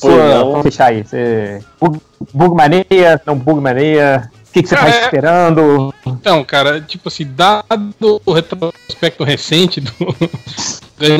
Sua, 0.00 0.44
vamos 0.44 0.62
fechar 0.62 0.86
aí. 0.86 1.02
Você... 1.02 1.62
Bug, 1.80 2.00
bugmania, 2.32 3.20
não 3.26 3.36
bugmania. 3.36 4.30
O 4.48 4.52
que, 4.52 4.62
que 4.62 4.68
você 4.68 4.76
tá 4.76 4.88
é... 4.88 5.02
esperando? 5.02 5.94
Então, 6.04 6.42
cara, 6.42 6.80
tipo 6.80 7.08
assim, 7.08 7.24
dado 7.24 8.20
o 8.24 8.32
retrospecto 8.32 9.22
recente 9.22 9.80
do, 9.80 9.92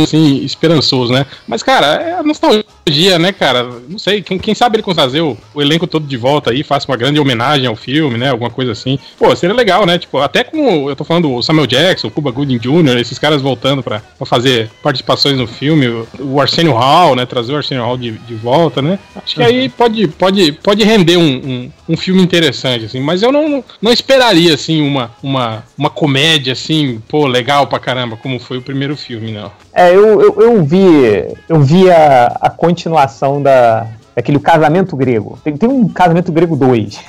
assim, 0.03 0.45
esperançoso, 0.45 1.13
né? 1.13 1.27
Mas, 1.47 1.63
cara, 1.63 1.87
é 1.87 2.13
a 2.15 2.23
nostalgia, 2.23 3.19
né, 3.19 3.33
cara? 3.33 3.69
Não 3.89 3.99
sei, 3.99 4.23
quem, 4.23 4.39
quem 4.39 4.55
sabe 4.55 4.77
ele 4.77 4.83
consegue 4.83 5.01
fazer 5.01 5.21
o, 5.23 5.37
o, 5.55 5.63
elenco 5.63 5.87
todo 5.87 6.07
de 6.07 6.17
volta 6.17 6.51
aí, 6.51 6.63
faça 6.63 6.87
uma 6.91 6.97
grande 6.97 7.19
homenagem 7.19 7.67
ao 7.67 7.75
filme, 7.77 8.19
né? 8.19 8.31
Alguma 8.31 8.51
coisa 8.51 8.73
assim. 8.73 8.99
Pô, 9.19 9.35
seria 9.35 9.55
legal, 9.55 9.87
né? 9.87 9.99
Tipo, 9.99 10.19
até 10.19 10.45
com, 10.45 10.89
eu 10.89 10.97
tô 10.97 11.05
falando 11.05 11.33
o 11.33 11.43
Samuel 11.43 11.67
Jackson, 11.67 12.09
o 12.09 12.11
Cuba 12.11 12.31
Gooding 12.31 12.59
Jr., 12.59 12.99
esses 12.99 13.19
caras 13.19 13.41
voltando 13.41 13.83
pra, 13.83 14.01
pra 14.01 14.27
fazer 14.27 14.71
participações 14.83 15.37
no 15.37 15.47
filme, 15.47 15.89
o, 15.89 16.09
o 16.21 16.41
Arsenio 16.41 16.73
Hall, 16.73 17.17
né? 17.17 17.25
Trazer 17.25 17.53
o 17.53 17.57
Arsenio 17.57 17.85
Hall 17.85 17.97
de, 17.97 18.13
de 18.13 18.35
volta, 18.35 18.83
né? 18.83 18.99
Acho 19.17 19.37
que 19.37 19.43
aí 19.43 19.69
pode, 19.69 20.09
pode, 20.09 20.53
pode 20.53 20.85
render 20.85 21.17
um, 21.17 21.23
um, 21.23 21.73
um 21.91 21.97
filme 21.97 22.23
interessante, 22.23 22.85
assim. 22.85 23.01
Mas 23.01 23.23
eu 23.23 23.33
não, 23.33 23.65
não 23.81 23.93
esperaria, 23.93 24.55
assim, 24.55 24.83
uma, 24.83 25.11
uma, 25.23 25.65
uma 25.77 25.91
comédia, 25.91 26.53
assim, 26.53 27.03
pô, 27.09 27.27
legal 27.27 27.67
pra 27.67 27.79
caramba, 27.79 28.17
como 28.17 28.39
foi 28.39 28.59
o 28.59 28.63
primeiro 28.63 28.97
filme, 28.97 29.33
não. 29.33 29.51
É, 29.73 29.95
eu, 29.95 30.21
eu, 30.21 30.41
eu 30.41 30.63
vi, 30.65 31.37
eu 31.49 31.61
vi 31.61 31.91
a, 31.91 32.27
a 32.41 32.51
continuação 32.51 33.41
da, 33.43 33.87
aquele 34.21 34.39
casamento 34.39 34.97
grego. 34.97 35.39
Tem, 35.43 35.57
tem 35.57 35.69
um 35.69 35.89
casamento 35.89 36.33
grego 36.33 36.57
2. 36.57 37.01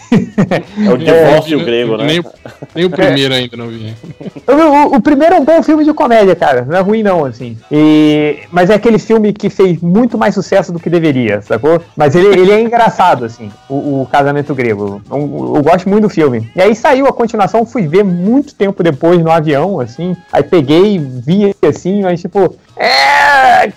É 0.86 0.90
o 0.92 0.98
divórcio 0.98 1.60
é, 1.60 1.64
grego, 1.64 1.98
né? 1.98 2.06
Nem, 2.06 2.24
nem 2.76 2.86
o 2.86 2.90
primeiro 2.90 3.34
é. 3.34 3.38
ainda 3.38 3.58
não 3.58 3.68
vi. 3.68 3.94
O, 4.48 4.96
o, 4.96 5.02
primeiro 5.02 5.36
é 5.36 5.40
um 5.40 5.46
bom 5.46 5.62
filme 5.64 5.84
de 5.84 5.94
comédia, 5.94 6.36
cara. 6.36 6.66
Não 6.66 6.78
é 6.78 6.82
ruim, 6.82 7.04
não, 7.04 7.26
assim. 7.26 7.58
E, 7.72 8.40
mas 8.52 8.70
é 8.70 8.76
aquele 8.76 9.00
filme 9.00 9.34
que 9.34 9.50
fez 9.50 9.82
muito 9.82 10.18
mais 10.18 10.34
sucesso 10.34 10.72
do 10.72 10.80
que 10.80 10.90
deveria, 10.90 11.42
sacou? 11.42 11.82
Mas 11.96 12.16
ele, 12.16 12.28
ele 12.28 12.52
é 12.52 12.62
engraçado, 12.62 13.26
assim, 13.26 13.52
o, 13.70 14.02
o 14.02 14.08
casamento 14.12 14.54
grego. 14.54 15.02
Eu, 15.10 15.54
eu, 15.56 15.64
gosto 15.64 15.88
muito 15.88 16.04
do 16.04 16.10
filme. 16.10 16.50
E 16.56 16.62
aí 16.62 16.76
saiu 16.76 17.08
a 17.08 17.14
continuação, 17.14 17.66
fui 17.66 17.88
ver 17.88 18.04
muito 18.04 18.56
tempo 18.56 18.84
depois 18.84 19.22
no 19.22 19.32
avião, 19.32 19.80
assim. 19.80 20.16
Aí 20.32 20.44
peguei, 20.44 21.00
vi 21.00 21.56
assim, 21.62 22.02
mas 22.02 22.22
tipo, 22.22 22.56
É, 22.84 23.68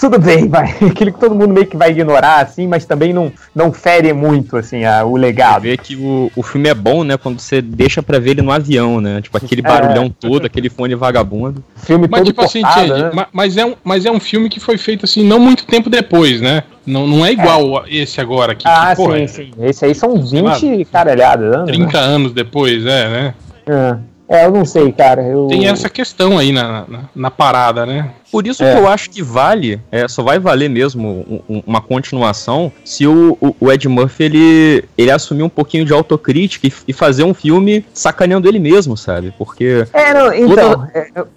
tudo 0.00 0.18
bem, 0.18 0.48
vai. 0.48 0.70
Aquilo 0.80 1.12
que 1.12 1.20
todo 1.20 1.34
mundo 1.34 1.52
meio 1.52 1.66
que 1.66 1.76
vai 1.76 1.90
ignorar, 1.90 2.40
assim, 2.40 2.66
mas 2.66 2.86
também 2.86 3.12
não, 3.12 3.30
não 3.54 3.70
fere 3.70 4.14
muito, 4.14 4.56
assim, 4.56 4.84
a, 4.84 5.04
o 5.04 5.18
legado. 5.18 5.62
Você 5.62 5.68
vê 5.68 5.76
que 5.76 5.96
o, 5.96 6.32
o 6.34 6.42
filme 6.42 6.70
é 6.70 6.74
bom, 6.74 7.04
né, 7.04 7.18
quando 7.18 7.40
você 7.40 7.60
deixa 7.60 8.02
pra 8.02 8.18
ver 8.18 8.30
ele 8.30 8.42
no 8.42 8.50
avião, 8.50 9.02
né? 9.02 9.20
Tipo, 9.20 9.36
aquele 9.36 9.60
é. 9.60 9.64
barulhão 9.64 10.06
é. 10.06 10.12
todo, 10.18 10.46
aquele 10.46 10.70
fone 10.70 10.94
vagabundo. 10.94 11.62
Filme 11.76 12.08
mas, 12.10 12.20
todo 12.20 12.26
tipo 12.28 12.40
assim, 12.40 12.62
cortado, 12.62 12.92
assim, 12.94 13.02
né? 13.02 13.26
mas, 13.30 13.56
é 13.58 13.66
um, 13.66 13.74
mas 13.84 14.06
é 14.06 14.10
um 14.10 14.20
filme 14.20 14.48
que 14.48 14.58
foi 14.58 14.78
feito, 14.78 15.04
assim, 15.04 15.22
não 15.22 15.38
muito 15.38 15.66
tempo 15.66 15.90
depois, 15.90 16.40
né? 16.40 16.62
Não, 16.86 17.06
não 17.06 17.24
é 17.24 17.32
igual 17.32 17.84
é. 17.84 17.94
esse 17.94 18.18
agora 18.18 18.52
aqui. 18.52 18.64
Ah, 18.66 18.90
que, 18.90 18.96
porra, 18.96 19.18
sim, 19.18 19.26
sim. 19.26 19.50
Esse 19.60 19.84
aí 19.84 19.94
são 19.94 20.16
20 20.16 20.86
caralhadas 20.86 21.54
anos. 21.54 21.66
30 21.66 21.92
né? 21.92 21.98
anos 21.98 22.32
depois, 22.32 22.86
é, 22.86 23.08
né? 23.10 23.34
É. 23.66 24.14
É, 24.28 24.46
eu 24.46 24.50
não 24.50 24.64
sei, 24.64 24.90
cara. 24.90 25.22
Eu... 25.22 25.46
Tem 25.48 25.66
essa 25.66 25.88
questão 25.88 26.38
aí 26.38 26.50
na, 26.50 26.86
na, 26.88 27.00
na 27.14 27.30
parada, 27.30 27.84
né? 27.84 28.10
Por 28.34 28.48
isso 28.48 28.64
é. 28.64 28.72
que 28.72 28.78
eu 28.80 28.88
acho 28.88 29.10
que 29.10 29.22
vale, 29.22 29.80
é, 29.92 30.08
só 30.08 30.20
vai 30.20 30.40
valer 30.40 30.68
mesmo 30.68 31.24
um, 31.48 31.62
uma 31.64 31.80
continuação 31.80 32.72
se 32.84 33.06
o, 33.06 33.38
o, 33.40 33.54
o, 33.60 33.70
Ed 33.70 33.88
Murphy 33.88 34.24
ele, 34.24 34.84
ele 34.98 35.12
assumir 35.12 35.44
um 35.44 35.48
pouquinho 35.48 35.84
de 35.84 35.92
autocrítica 35.92 36.66
e, 36.66 36.72
e, 36.88 36.92
fazer 36.92 37.22
um 37.22 37.32
filme 37.32 37.86
sacaneando 37.94 38.48
ele 38.48 38.58
mesmo, 38.58 38.96
sabe? 38.96 39.32
Porque. 39.38 39.86
É, 39.92 40.12
não, 40.12 40.34
então, 40.34 40.70
toda... 40.70 40.90
É, 40.92 41.10
eu, 41.14 41.28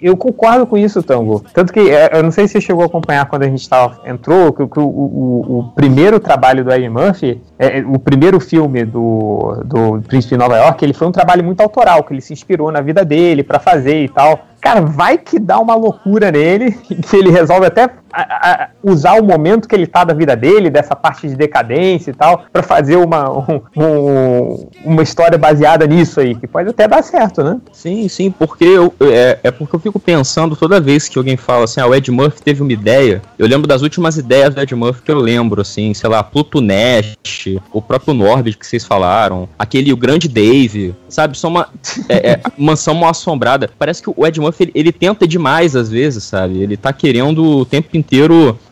eu, 0.00 0.16
concordo 0.16 0.66
com 0.66 0.78
isso, 0.78 1.02
Tango. 1.02 1.44
Tanto 1.52 1.74
que 1.74 1.90
é, 1.90 2.08
eu 2.14 2.22
não 2.22 2.30
sei 2.30 2.48
se 2.48 2.54
você 2.54 2.60
chegou 2.62 2.84
a 2.84 2.86
acompanhar 2.86 3.26
quando 3.26 3.42
a 3.42 3.48
gente 3.48 3.68
tava, 3.68 4.00
entrou, 4.08 4.50
que, 4.50 4.66
que 4.66 4.78
o, 4.78 4.82
o, 4.82 5.58
o, 5.58 5.72
primeiro 5.74 6.18
trabalho 6.18 6.64
do 6.64 6.72
Ed 6.72 6.88
Murphy, 6.88 7.38
é, 7.58 7.80
o 7.86 7.98
primeiro 7.98 8.40
filme 8.40 8.82
do, 8.86 9.62
do 9.62 10.02
Príncipe 10.08 10.36
de 10.36 10.38
Nova 10.38 10.56
York, 10.56 10.82
ele 10.82 10.94
foi 10.94 11.06
um 11.06 11.12
trabalho 11.12 11.44
muito 11.44 11.60
autoral, 11.60 12.02
que 12.02 12.14
ele 12.14 12.22
se 12.22 12.32
inspirou 12.32 12.72
na 12.72 12.80
vida 12.80 13.04
dele 13.04 13.42
para 13.42 13.60
fazer 13.60 14.04
e 14.04 14.08
tal. 14.08 14.46
Cara, 14.66 14.80
vai 14.80 15.16
que 15.16 15.38
dá 15.38 15.60
uma 15.60 15.76
loucura 15.76 16.32
nele, 16.32 16.72
que 17.08 17.16
ele 17.16 17.30
resolve 17.30 17.66
até 17.66 17.88
a, 18.12 18.64
a, 18.64 18.68
usar 18.82 19.20
o 19.20 19.24
momento 19.24 19.68
que 19.68 19.74
ele 19.74 19.86
tá 19.86 20.04
da 20.04 20.14
vida 20.14 20.36
dele, 20.36 20.70
dessa 20.70 20.94
parte 20.94 21.28
de 21.28 21.36
decadência 21.36 22.10
e 22.10 22.14
tal, 22.14 22.44
para 22.52 22.62
fazer 22.62 22.96
uma, 22.96 23.30
um, 23.30 23.60
um, 23.76 24.68
uma 24.84 25.02
história 25.02 25.38
baseada 25.38 25.86
nisso 25.86 26.20
aí, 26.20 26.34
que 26.34 26.46
pode 26.46 26.70
até 26.70 26.88
dar 26.88 27.02
certo, 27.02 27.42
né? 27.42 27.58
Sim, 27.72 28.08
sim, 28.08 28.30
porque 28.30 28.64
eu, 28.64 28.94
é, 29.00 29.38
é 29.42 29.50
porque 29.50 29.74
eu 29.74 29.80
fico 29.80 29.98
pensando 29.98 30.56
toda 30.56 30.80
vez 30.80 31.08
que 31.08 31.18
alguém 31.18 31.36
fala 31.36 31.64
assim, 31.64 31.80
ah, 31.80 31.86
o 31.86 31.94
Ed 31.94 32.10
Murphy 32.10 32.42
teve 32.42 32.62
uma 32.62 32.72
ideia, 32.72 33.22
eu 33.38 33.46
lembro 33.46 33.66
das 33.66 33.82
últimas 33.82 34.16
ideias 34.16 34.54
do 34.54 34.60
Ed 34.60 34.74
Murphy 34.74 35.02
que 35.02 35.10
eu 35.10 35.18
lembro, 35.18 35.60
assim, 35.60 35.92
sei 35.94 36.08
lá, 36.08 36.22
Pluto 36.22 36.60
Nest, 36.60 37.60
o 37.72 37.82
próprio 37.82 38.14
Norbit 38.14 38.58
que 38.58 38.66
vocês 38.66 38.84
falaram, 38.84 39.48
aquele 39.58 39.92
O 39.92 39.96
Grande 39.96 40.28
Dave, 40.28 40.94
sabe, 41.08 41.36
só 41.36 41.48
uma 41.48 41.68
é, 42.08 42.30
é, 42.32 42.40
mansão 42.56 42.94
mal 42.94 43.10
assombrada. 43.10 43.70
Parece 43.78 44.02
que 44.02 44.10
o 44.14 44.26
Ed 44.26 44.40
Murphy 44.40 44.64
ele, 44.64 44.72
ele, 44.74 44.92
tenta 44.92 45.26
demais 45.26 45.76
às 45.76 45.88
vezes, 45.88 46.24
sabe? 46.24 46.62
Ele 46.62 46.76
tá 46.76 46.92
querendo 46.92 47.44
o 47.44 47.64
tempo 47.64 47.96
inteiro 47.96 48.05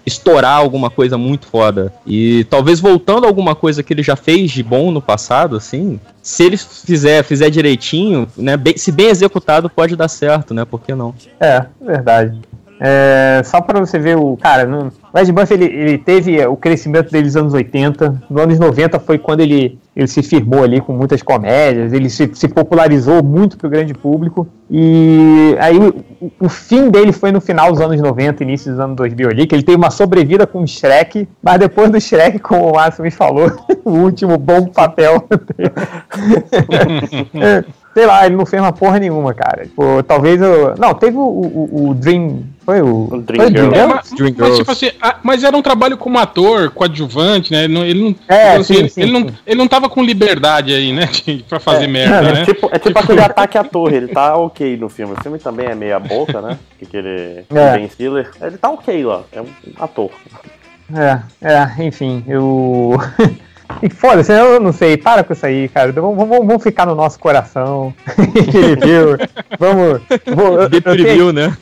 estourar 0.06 0.56
alguma 0.56 0.90
coisa 0.90 1.16
muito 1.16 1.46
foda. 1.46 1.92
E 2.06 2.44
talvez 2.44 2.80
voltando 2.80 3.24
a 3.24 3.28
alguma 3.28 3.54
coisa 3.54 3.82
que 3.82 3.92
ele 3.92 4.02
já 4.02 4.16
fez 4.16 4.50
de 4.50 4.62
bom 4.62 4.90
no 4.90 5.00
passado, 5.00 5.56
assim, 5.56 5.98
se 6.22 6.42
ele 6.44 6.56
fizer, 6.56 7.22
fizer 7.22 7.50
direitinho, 7.50 8.28
né? 8.36 8.56
Bem, 8.56 8.76
se 8.76 8.92
bem 8.92 9.06
executado, 9.06 9.68
pode 9.68 9.96
dar 9.96 10.08
certo, 10.08 10.54
né? 10.54 10.64
Por 10.64 10.80
que 10.80 10.94
não? 10.94 11.14
É, 11.40 11.66
verdade. 11.80 12.38
É, 12.80 13.40
só 13.44 13.60
para 13.60 13.78
você 13.78 13.98
ver 13.98 14.16
o. 14.16 14.36
Cara, 14.36 14.66
no, 14.66 14.90
o 15.12 15.18
Ed 15.18 15.30
Buff 15.30 15.52
ele, 15.52 15.66
ele 15.66 15.98
teve 15.98 16.44
o 16.46 16.56
crescimento 16.56 17.10
dele 17.10 17.26
nos 17.26 17.36
anos 17.36 17.54
80. 17.54 18.22
Nos 18.28 18.42
anos 18.42 18.58
90 18.58 18.98
foi 18.98 19.16
quando 19.16 19.40
ele, 19.40 19.78
ele 19.94 20.08
se 20.08 20.22
firmou 20.22 20.64
ali 20.64 20.80
com 20.80 20.92
muitas 20.92 21.22
comédias, 21.22 21.92
ele 21.92 22.10
se, 22.10 22.28
se 22.34 22.48
popularizou 22.48 23.22
muito 23.22 23.56
para 23.56 23.68
o 23.68 23.70
grande 23.70 23.94
público. 23.94 24.48
E 24.68 25.54
aí 25.60 25.78
o, 25.78 26.32
o, 26.40 26.48
fim 26.48 26.90
dele 26.90 27.12
foi 27.12 27.30
no 27.30 27.40
final 27.40 27.70
dos 27.70 27.80
anos 27.80 28.00
90, 28.00 28.42
início 28.42 28.72
dos 28.72 28.80
anos 28.80 28.96
2000 28.96 29.28
ali, 29.28 29.46
que 29.46 29.54
ele 29.54 29.62
teve 29.62 29.76
uma 29.76 29.90
sobrevida 29.90 30.46
com 30.46 30.62
o 30.62 30.66
Shrek, 30.66 31.28
mas 31.42 31.58
depois 31.58 31.90
do 31.90 32.00
Shrek, 32.00 32.40
como 32.40 32.70
o 32.70 32.74
Márcio 32.74 33.04
me 33.04 33.10
falou, 33.10 33.52
o 33.84 33.90
último 33.90 34.36
bom 34.36 34.66
papel. 34.66 35.28
sei 37.94 38.06
lá, 38.06 38.26
ele 38.26 38.34
não 38.34 38.44
fez 38.44 38.60
uma 38.60 38.72
porra 38.72 38.98
nenhuma, 38.98 39.32
cara. 39.32 39.64
Tipo, 39.64 40.02
talvez 40.02 40.42
eu. 40.42 40.74
Não, 40.76 40.92
teve 40.92 41.16
o, 41.16 41.20
o, 41.20 41.88
o 41.90 41.94
Dream. 41.94 42.42
Foi 42.64 42.80
o. 42.82 43.08
o 43.10 43.22
Dream, 43.22 43.42
foi 43.42 43.50
Dream, 43.50 43.70
Girls. 43.70 43.78
É, 43.78 43.86
mas, 43.86 44.10
Dream 44.10 44.34
mas, 44.36 44.56
tipo 44.56 44.72
assim, 44.72 44.90
a, 45.00 45.16
mas 45.22 45.44
era 45.44 45.56
um 45.56 45.62
trabalho 45.62 45.96
como 45.96 46.18
ator, 46.18 46.70
coadjuvante, 46.70 47.52
né? 47.52 47.64
Ele 47.64 47.74
não. 47.74 47.84
Ele 47.84 48.02
não, 48.02 48.16
é, 48.26 48.50
tipo 48.50 48.60
assim, 48.60 48.74
sim, 48.74 48.88
sim, 48.88 49.00
ele, 49.02 49.10
sim. 49.10 49.24
Não, 49.24 49.34
ele 49.46 49.56
não 49.56 49.68
tava 49.68 49.88
com 49.88 50.02
liberdade 50.02 50.74
aí, 50.74 50.92
né? 50.92 51.08
pra 51.48 51.60
fazer 51.60 51.84
é. 51.84 51.88
merda, 51.88 52.28
é, 52.28 52.32
né? 52.32 52.44
Tipo, 52.44 52.66
é 52.66 52.78
tipo, 52.78 52.88
tipo 52.88 52.98
aquele 52.98 53.20
ataque 53.20 53.56
à 53.56 53.62
torre, 53.62 53.96
ele 53.96 54.08
tá 54.08 54.36
ok 54.36 54.76
no 54.76 54.88
filme. 54.88 55.14
O 55.14 55.22
filme 55.22 55.38
também 55.38 55.66
é 55.66 55.74
meia 55.74 56.00
boca, 56.00 56.40
né? 56.40 56.58
Aquele 56.82 57.44
é. 57.48 57.72
Ben 57.78 57.88
Stiller. 57.88 58.30
Ele 58.40 58.58
tá 58.58 58.70
ok 58.70 59.04
lá, 59.04 59.22
é 59.32 59.40
um 59.40 59.46
ator. 59.78 60.10
É, 60.92 61.20
é, 61.40 61.84
enfim, 61.84 62.24
eu. 62.26 62.98
E 63.82 63.90
foda-se, 63.90 64.32
eu 64.32 64.60
não 64.60 64.72
sei, 64.72 64.96
para 64.96 65.22
com 65.24 65.32
isso 65.32 65.44
aí, 65.44 65.68
cara. 65.68 65.92
Vamos, 65.92 66.16
vamos, 66.16 66.46
vamos 66.46 66.62
ficar 66.62 66.86
no 66.86 66.94
nosso 66.94 67.18
coração. 67.18 67.94
vamos. 69.58 70.00
Vou, 70.34 70.62
eu, 70.62 70.68
eu, 70.72 71.04
tenho, 71.04 71.32
né? 71.32 71.56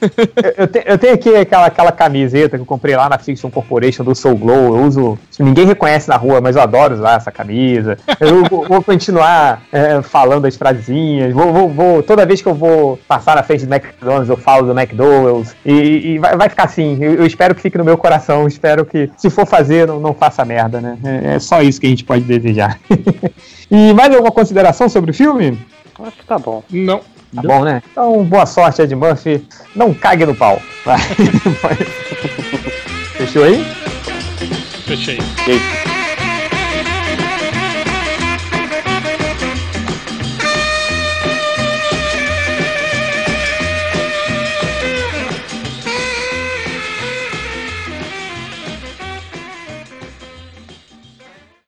Eu, 0.56 0.68
tenho, 0.68 0.84
eu 0.86 0.98
tenho 0.98 1.14
aqui 1.14 1.36
aquela, 1.36 1.66
aquela 1.66 1.92
camiseta 1.92 2.56
que 2.56 2.62
eu 2.62 2.66
comprei 2.66 2.96
lá 2.96 3.08
na 3.08 3.18
Fiction 3.18 3.50
Corporation 3.50 4.04
do 4.04 4.14
Soul 4.14 4.36
Glow. 4.36 4.76
Eu 4.76 4.84
uso. 4.84 5.18
Ninguém 5.38 5.66
reconhece 5.66 6.08
na 6.08 6.16
rua, 6.16 6.40
mas 6.40 6.56
eu 6.56 6.62
adoro 6.62 6.94
usar 6.94 7.16
essa 7.16 7.30
camisa. 7.30 7.98
Eu 8.20 8.44
vou, 8.44 8.66
vou 8.66 8.82
continuar 8.82 9.62
é, 9.72 10.00
falando 10.02 10.46
as 10.46 10.56
frasezinhas. 10.56 11.32
Vou, 11.32 11.52
vou, 11.52 11.68
vou, 11.68 12.02
toda 12.02 12.26
vez 12.26 12.40
que 12.40 12.48
eu 12.48 12.54
vou 12.54 12.98
passar 13.08 13.36
na 13.36 13.42
frente 13.42 13.66
do 13.66 13.74
McDonald's, 13.74 14.28
eu 14.28 14.36
falo 14.36 14.66
do 14.66 14.78
McDonald's. 14.78 15.54
E, 15.64 15.72
e 16.12 16.18
vai, 16.18 16.36
vai, 16.36 16.48
ficar 16.48 16.64
assim. 16.64 16.98
Eu, 17.00 17.14
eu, 17.14 17.26
espero 17.26 17.54
que 17.54 17.60
fique 17.60 17.78
no 17.78 17.84
meu 17.84 17.96
coração. 17.96 18.46
Espero 18.46 18.84
que, 18.84 19.10
se 19.16 19.30
for 19.30 19.46
fazer, 19.46 19.86
não, 19.86 20.00
não 20.00 20.14
faça 20.14 20.44
merda, 20.44 20.80
né? 20.80 20.98
É, 21.04 21.34
é 21.34 21.38
só 21.38 21.62
isso 21.62 21.80
que 21.80 21.86
a 21.86 21.90
gente 21.90 22.01
pode 22.04 22.24
desejar. 22.24 22.80
e 23.70 23.92
mais 23.92 24.14
alguma 24.14 24.32
consideração 24.32 24.88
sobre 24.88 25.10
o 25.10 25.14
filme? 25.14 25.58
Acho 26.00 26.16
que 26.16 26.24
tá 26.24 26.38
bom. 26.38 26.62
Não. 26.70 27.00
Tá 27.34 27.42
bom, 27.42 27.64
né? 27.64 27.82
Então, 27.90 28.22
boa 28.24 28.44
sorte, 28.44 28.82
Ed 28.82 28.94
Murphy. 28.94 29.42
Não 29.74 29.94
cague 29.94 30.26
no 30.26 30.34
pau. 30.34 30.60
Fechou 33.16 33.44
aí? 33.44 33.64
Fechei. 34.84 35.18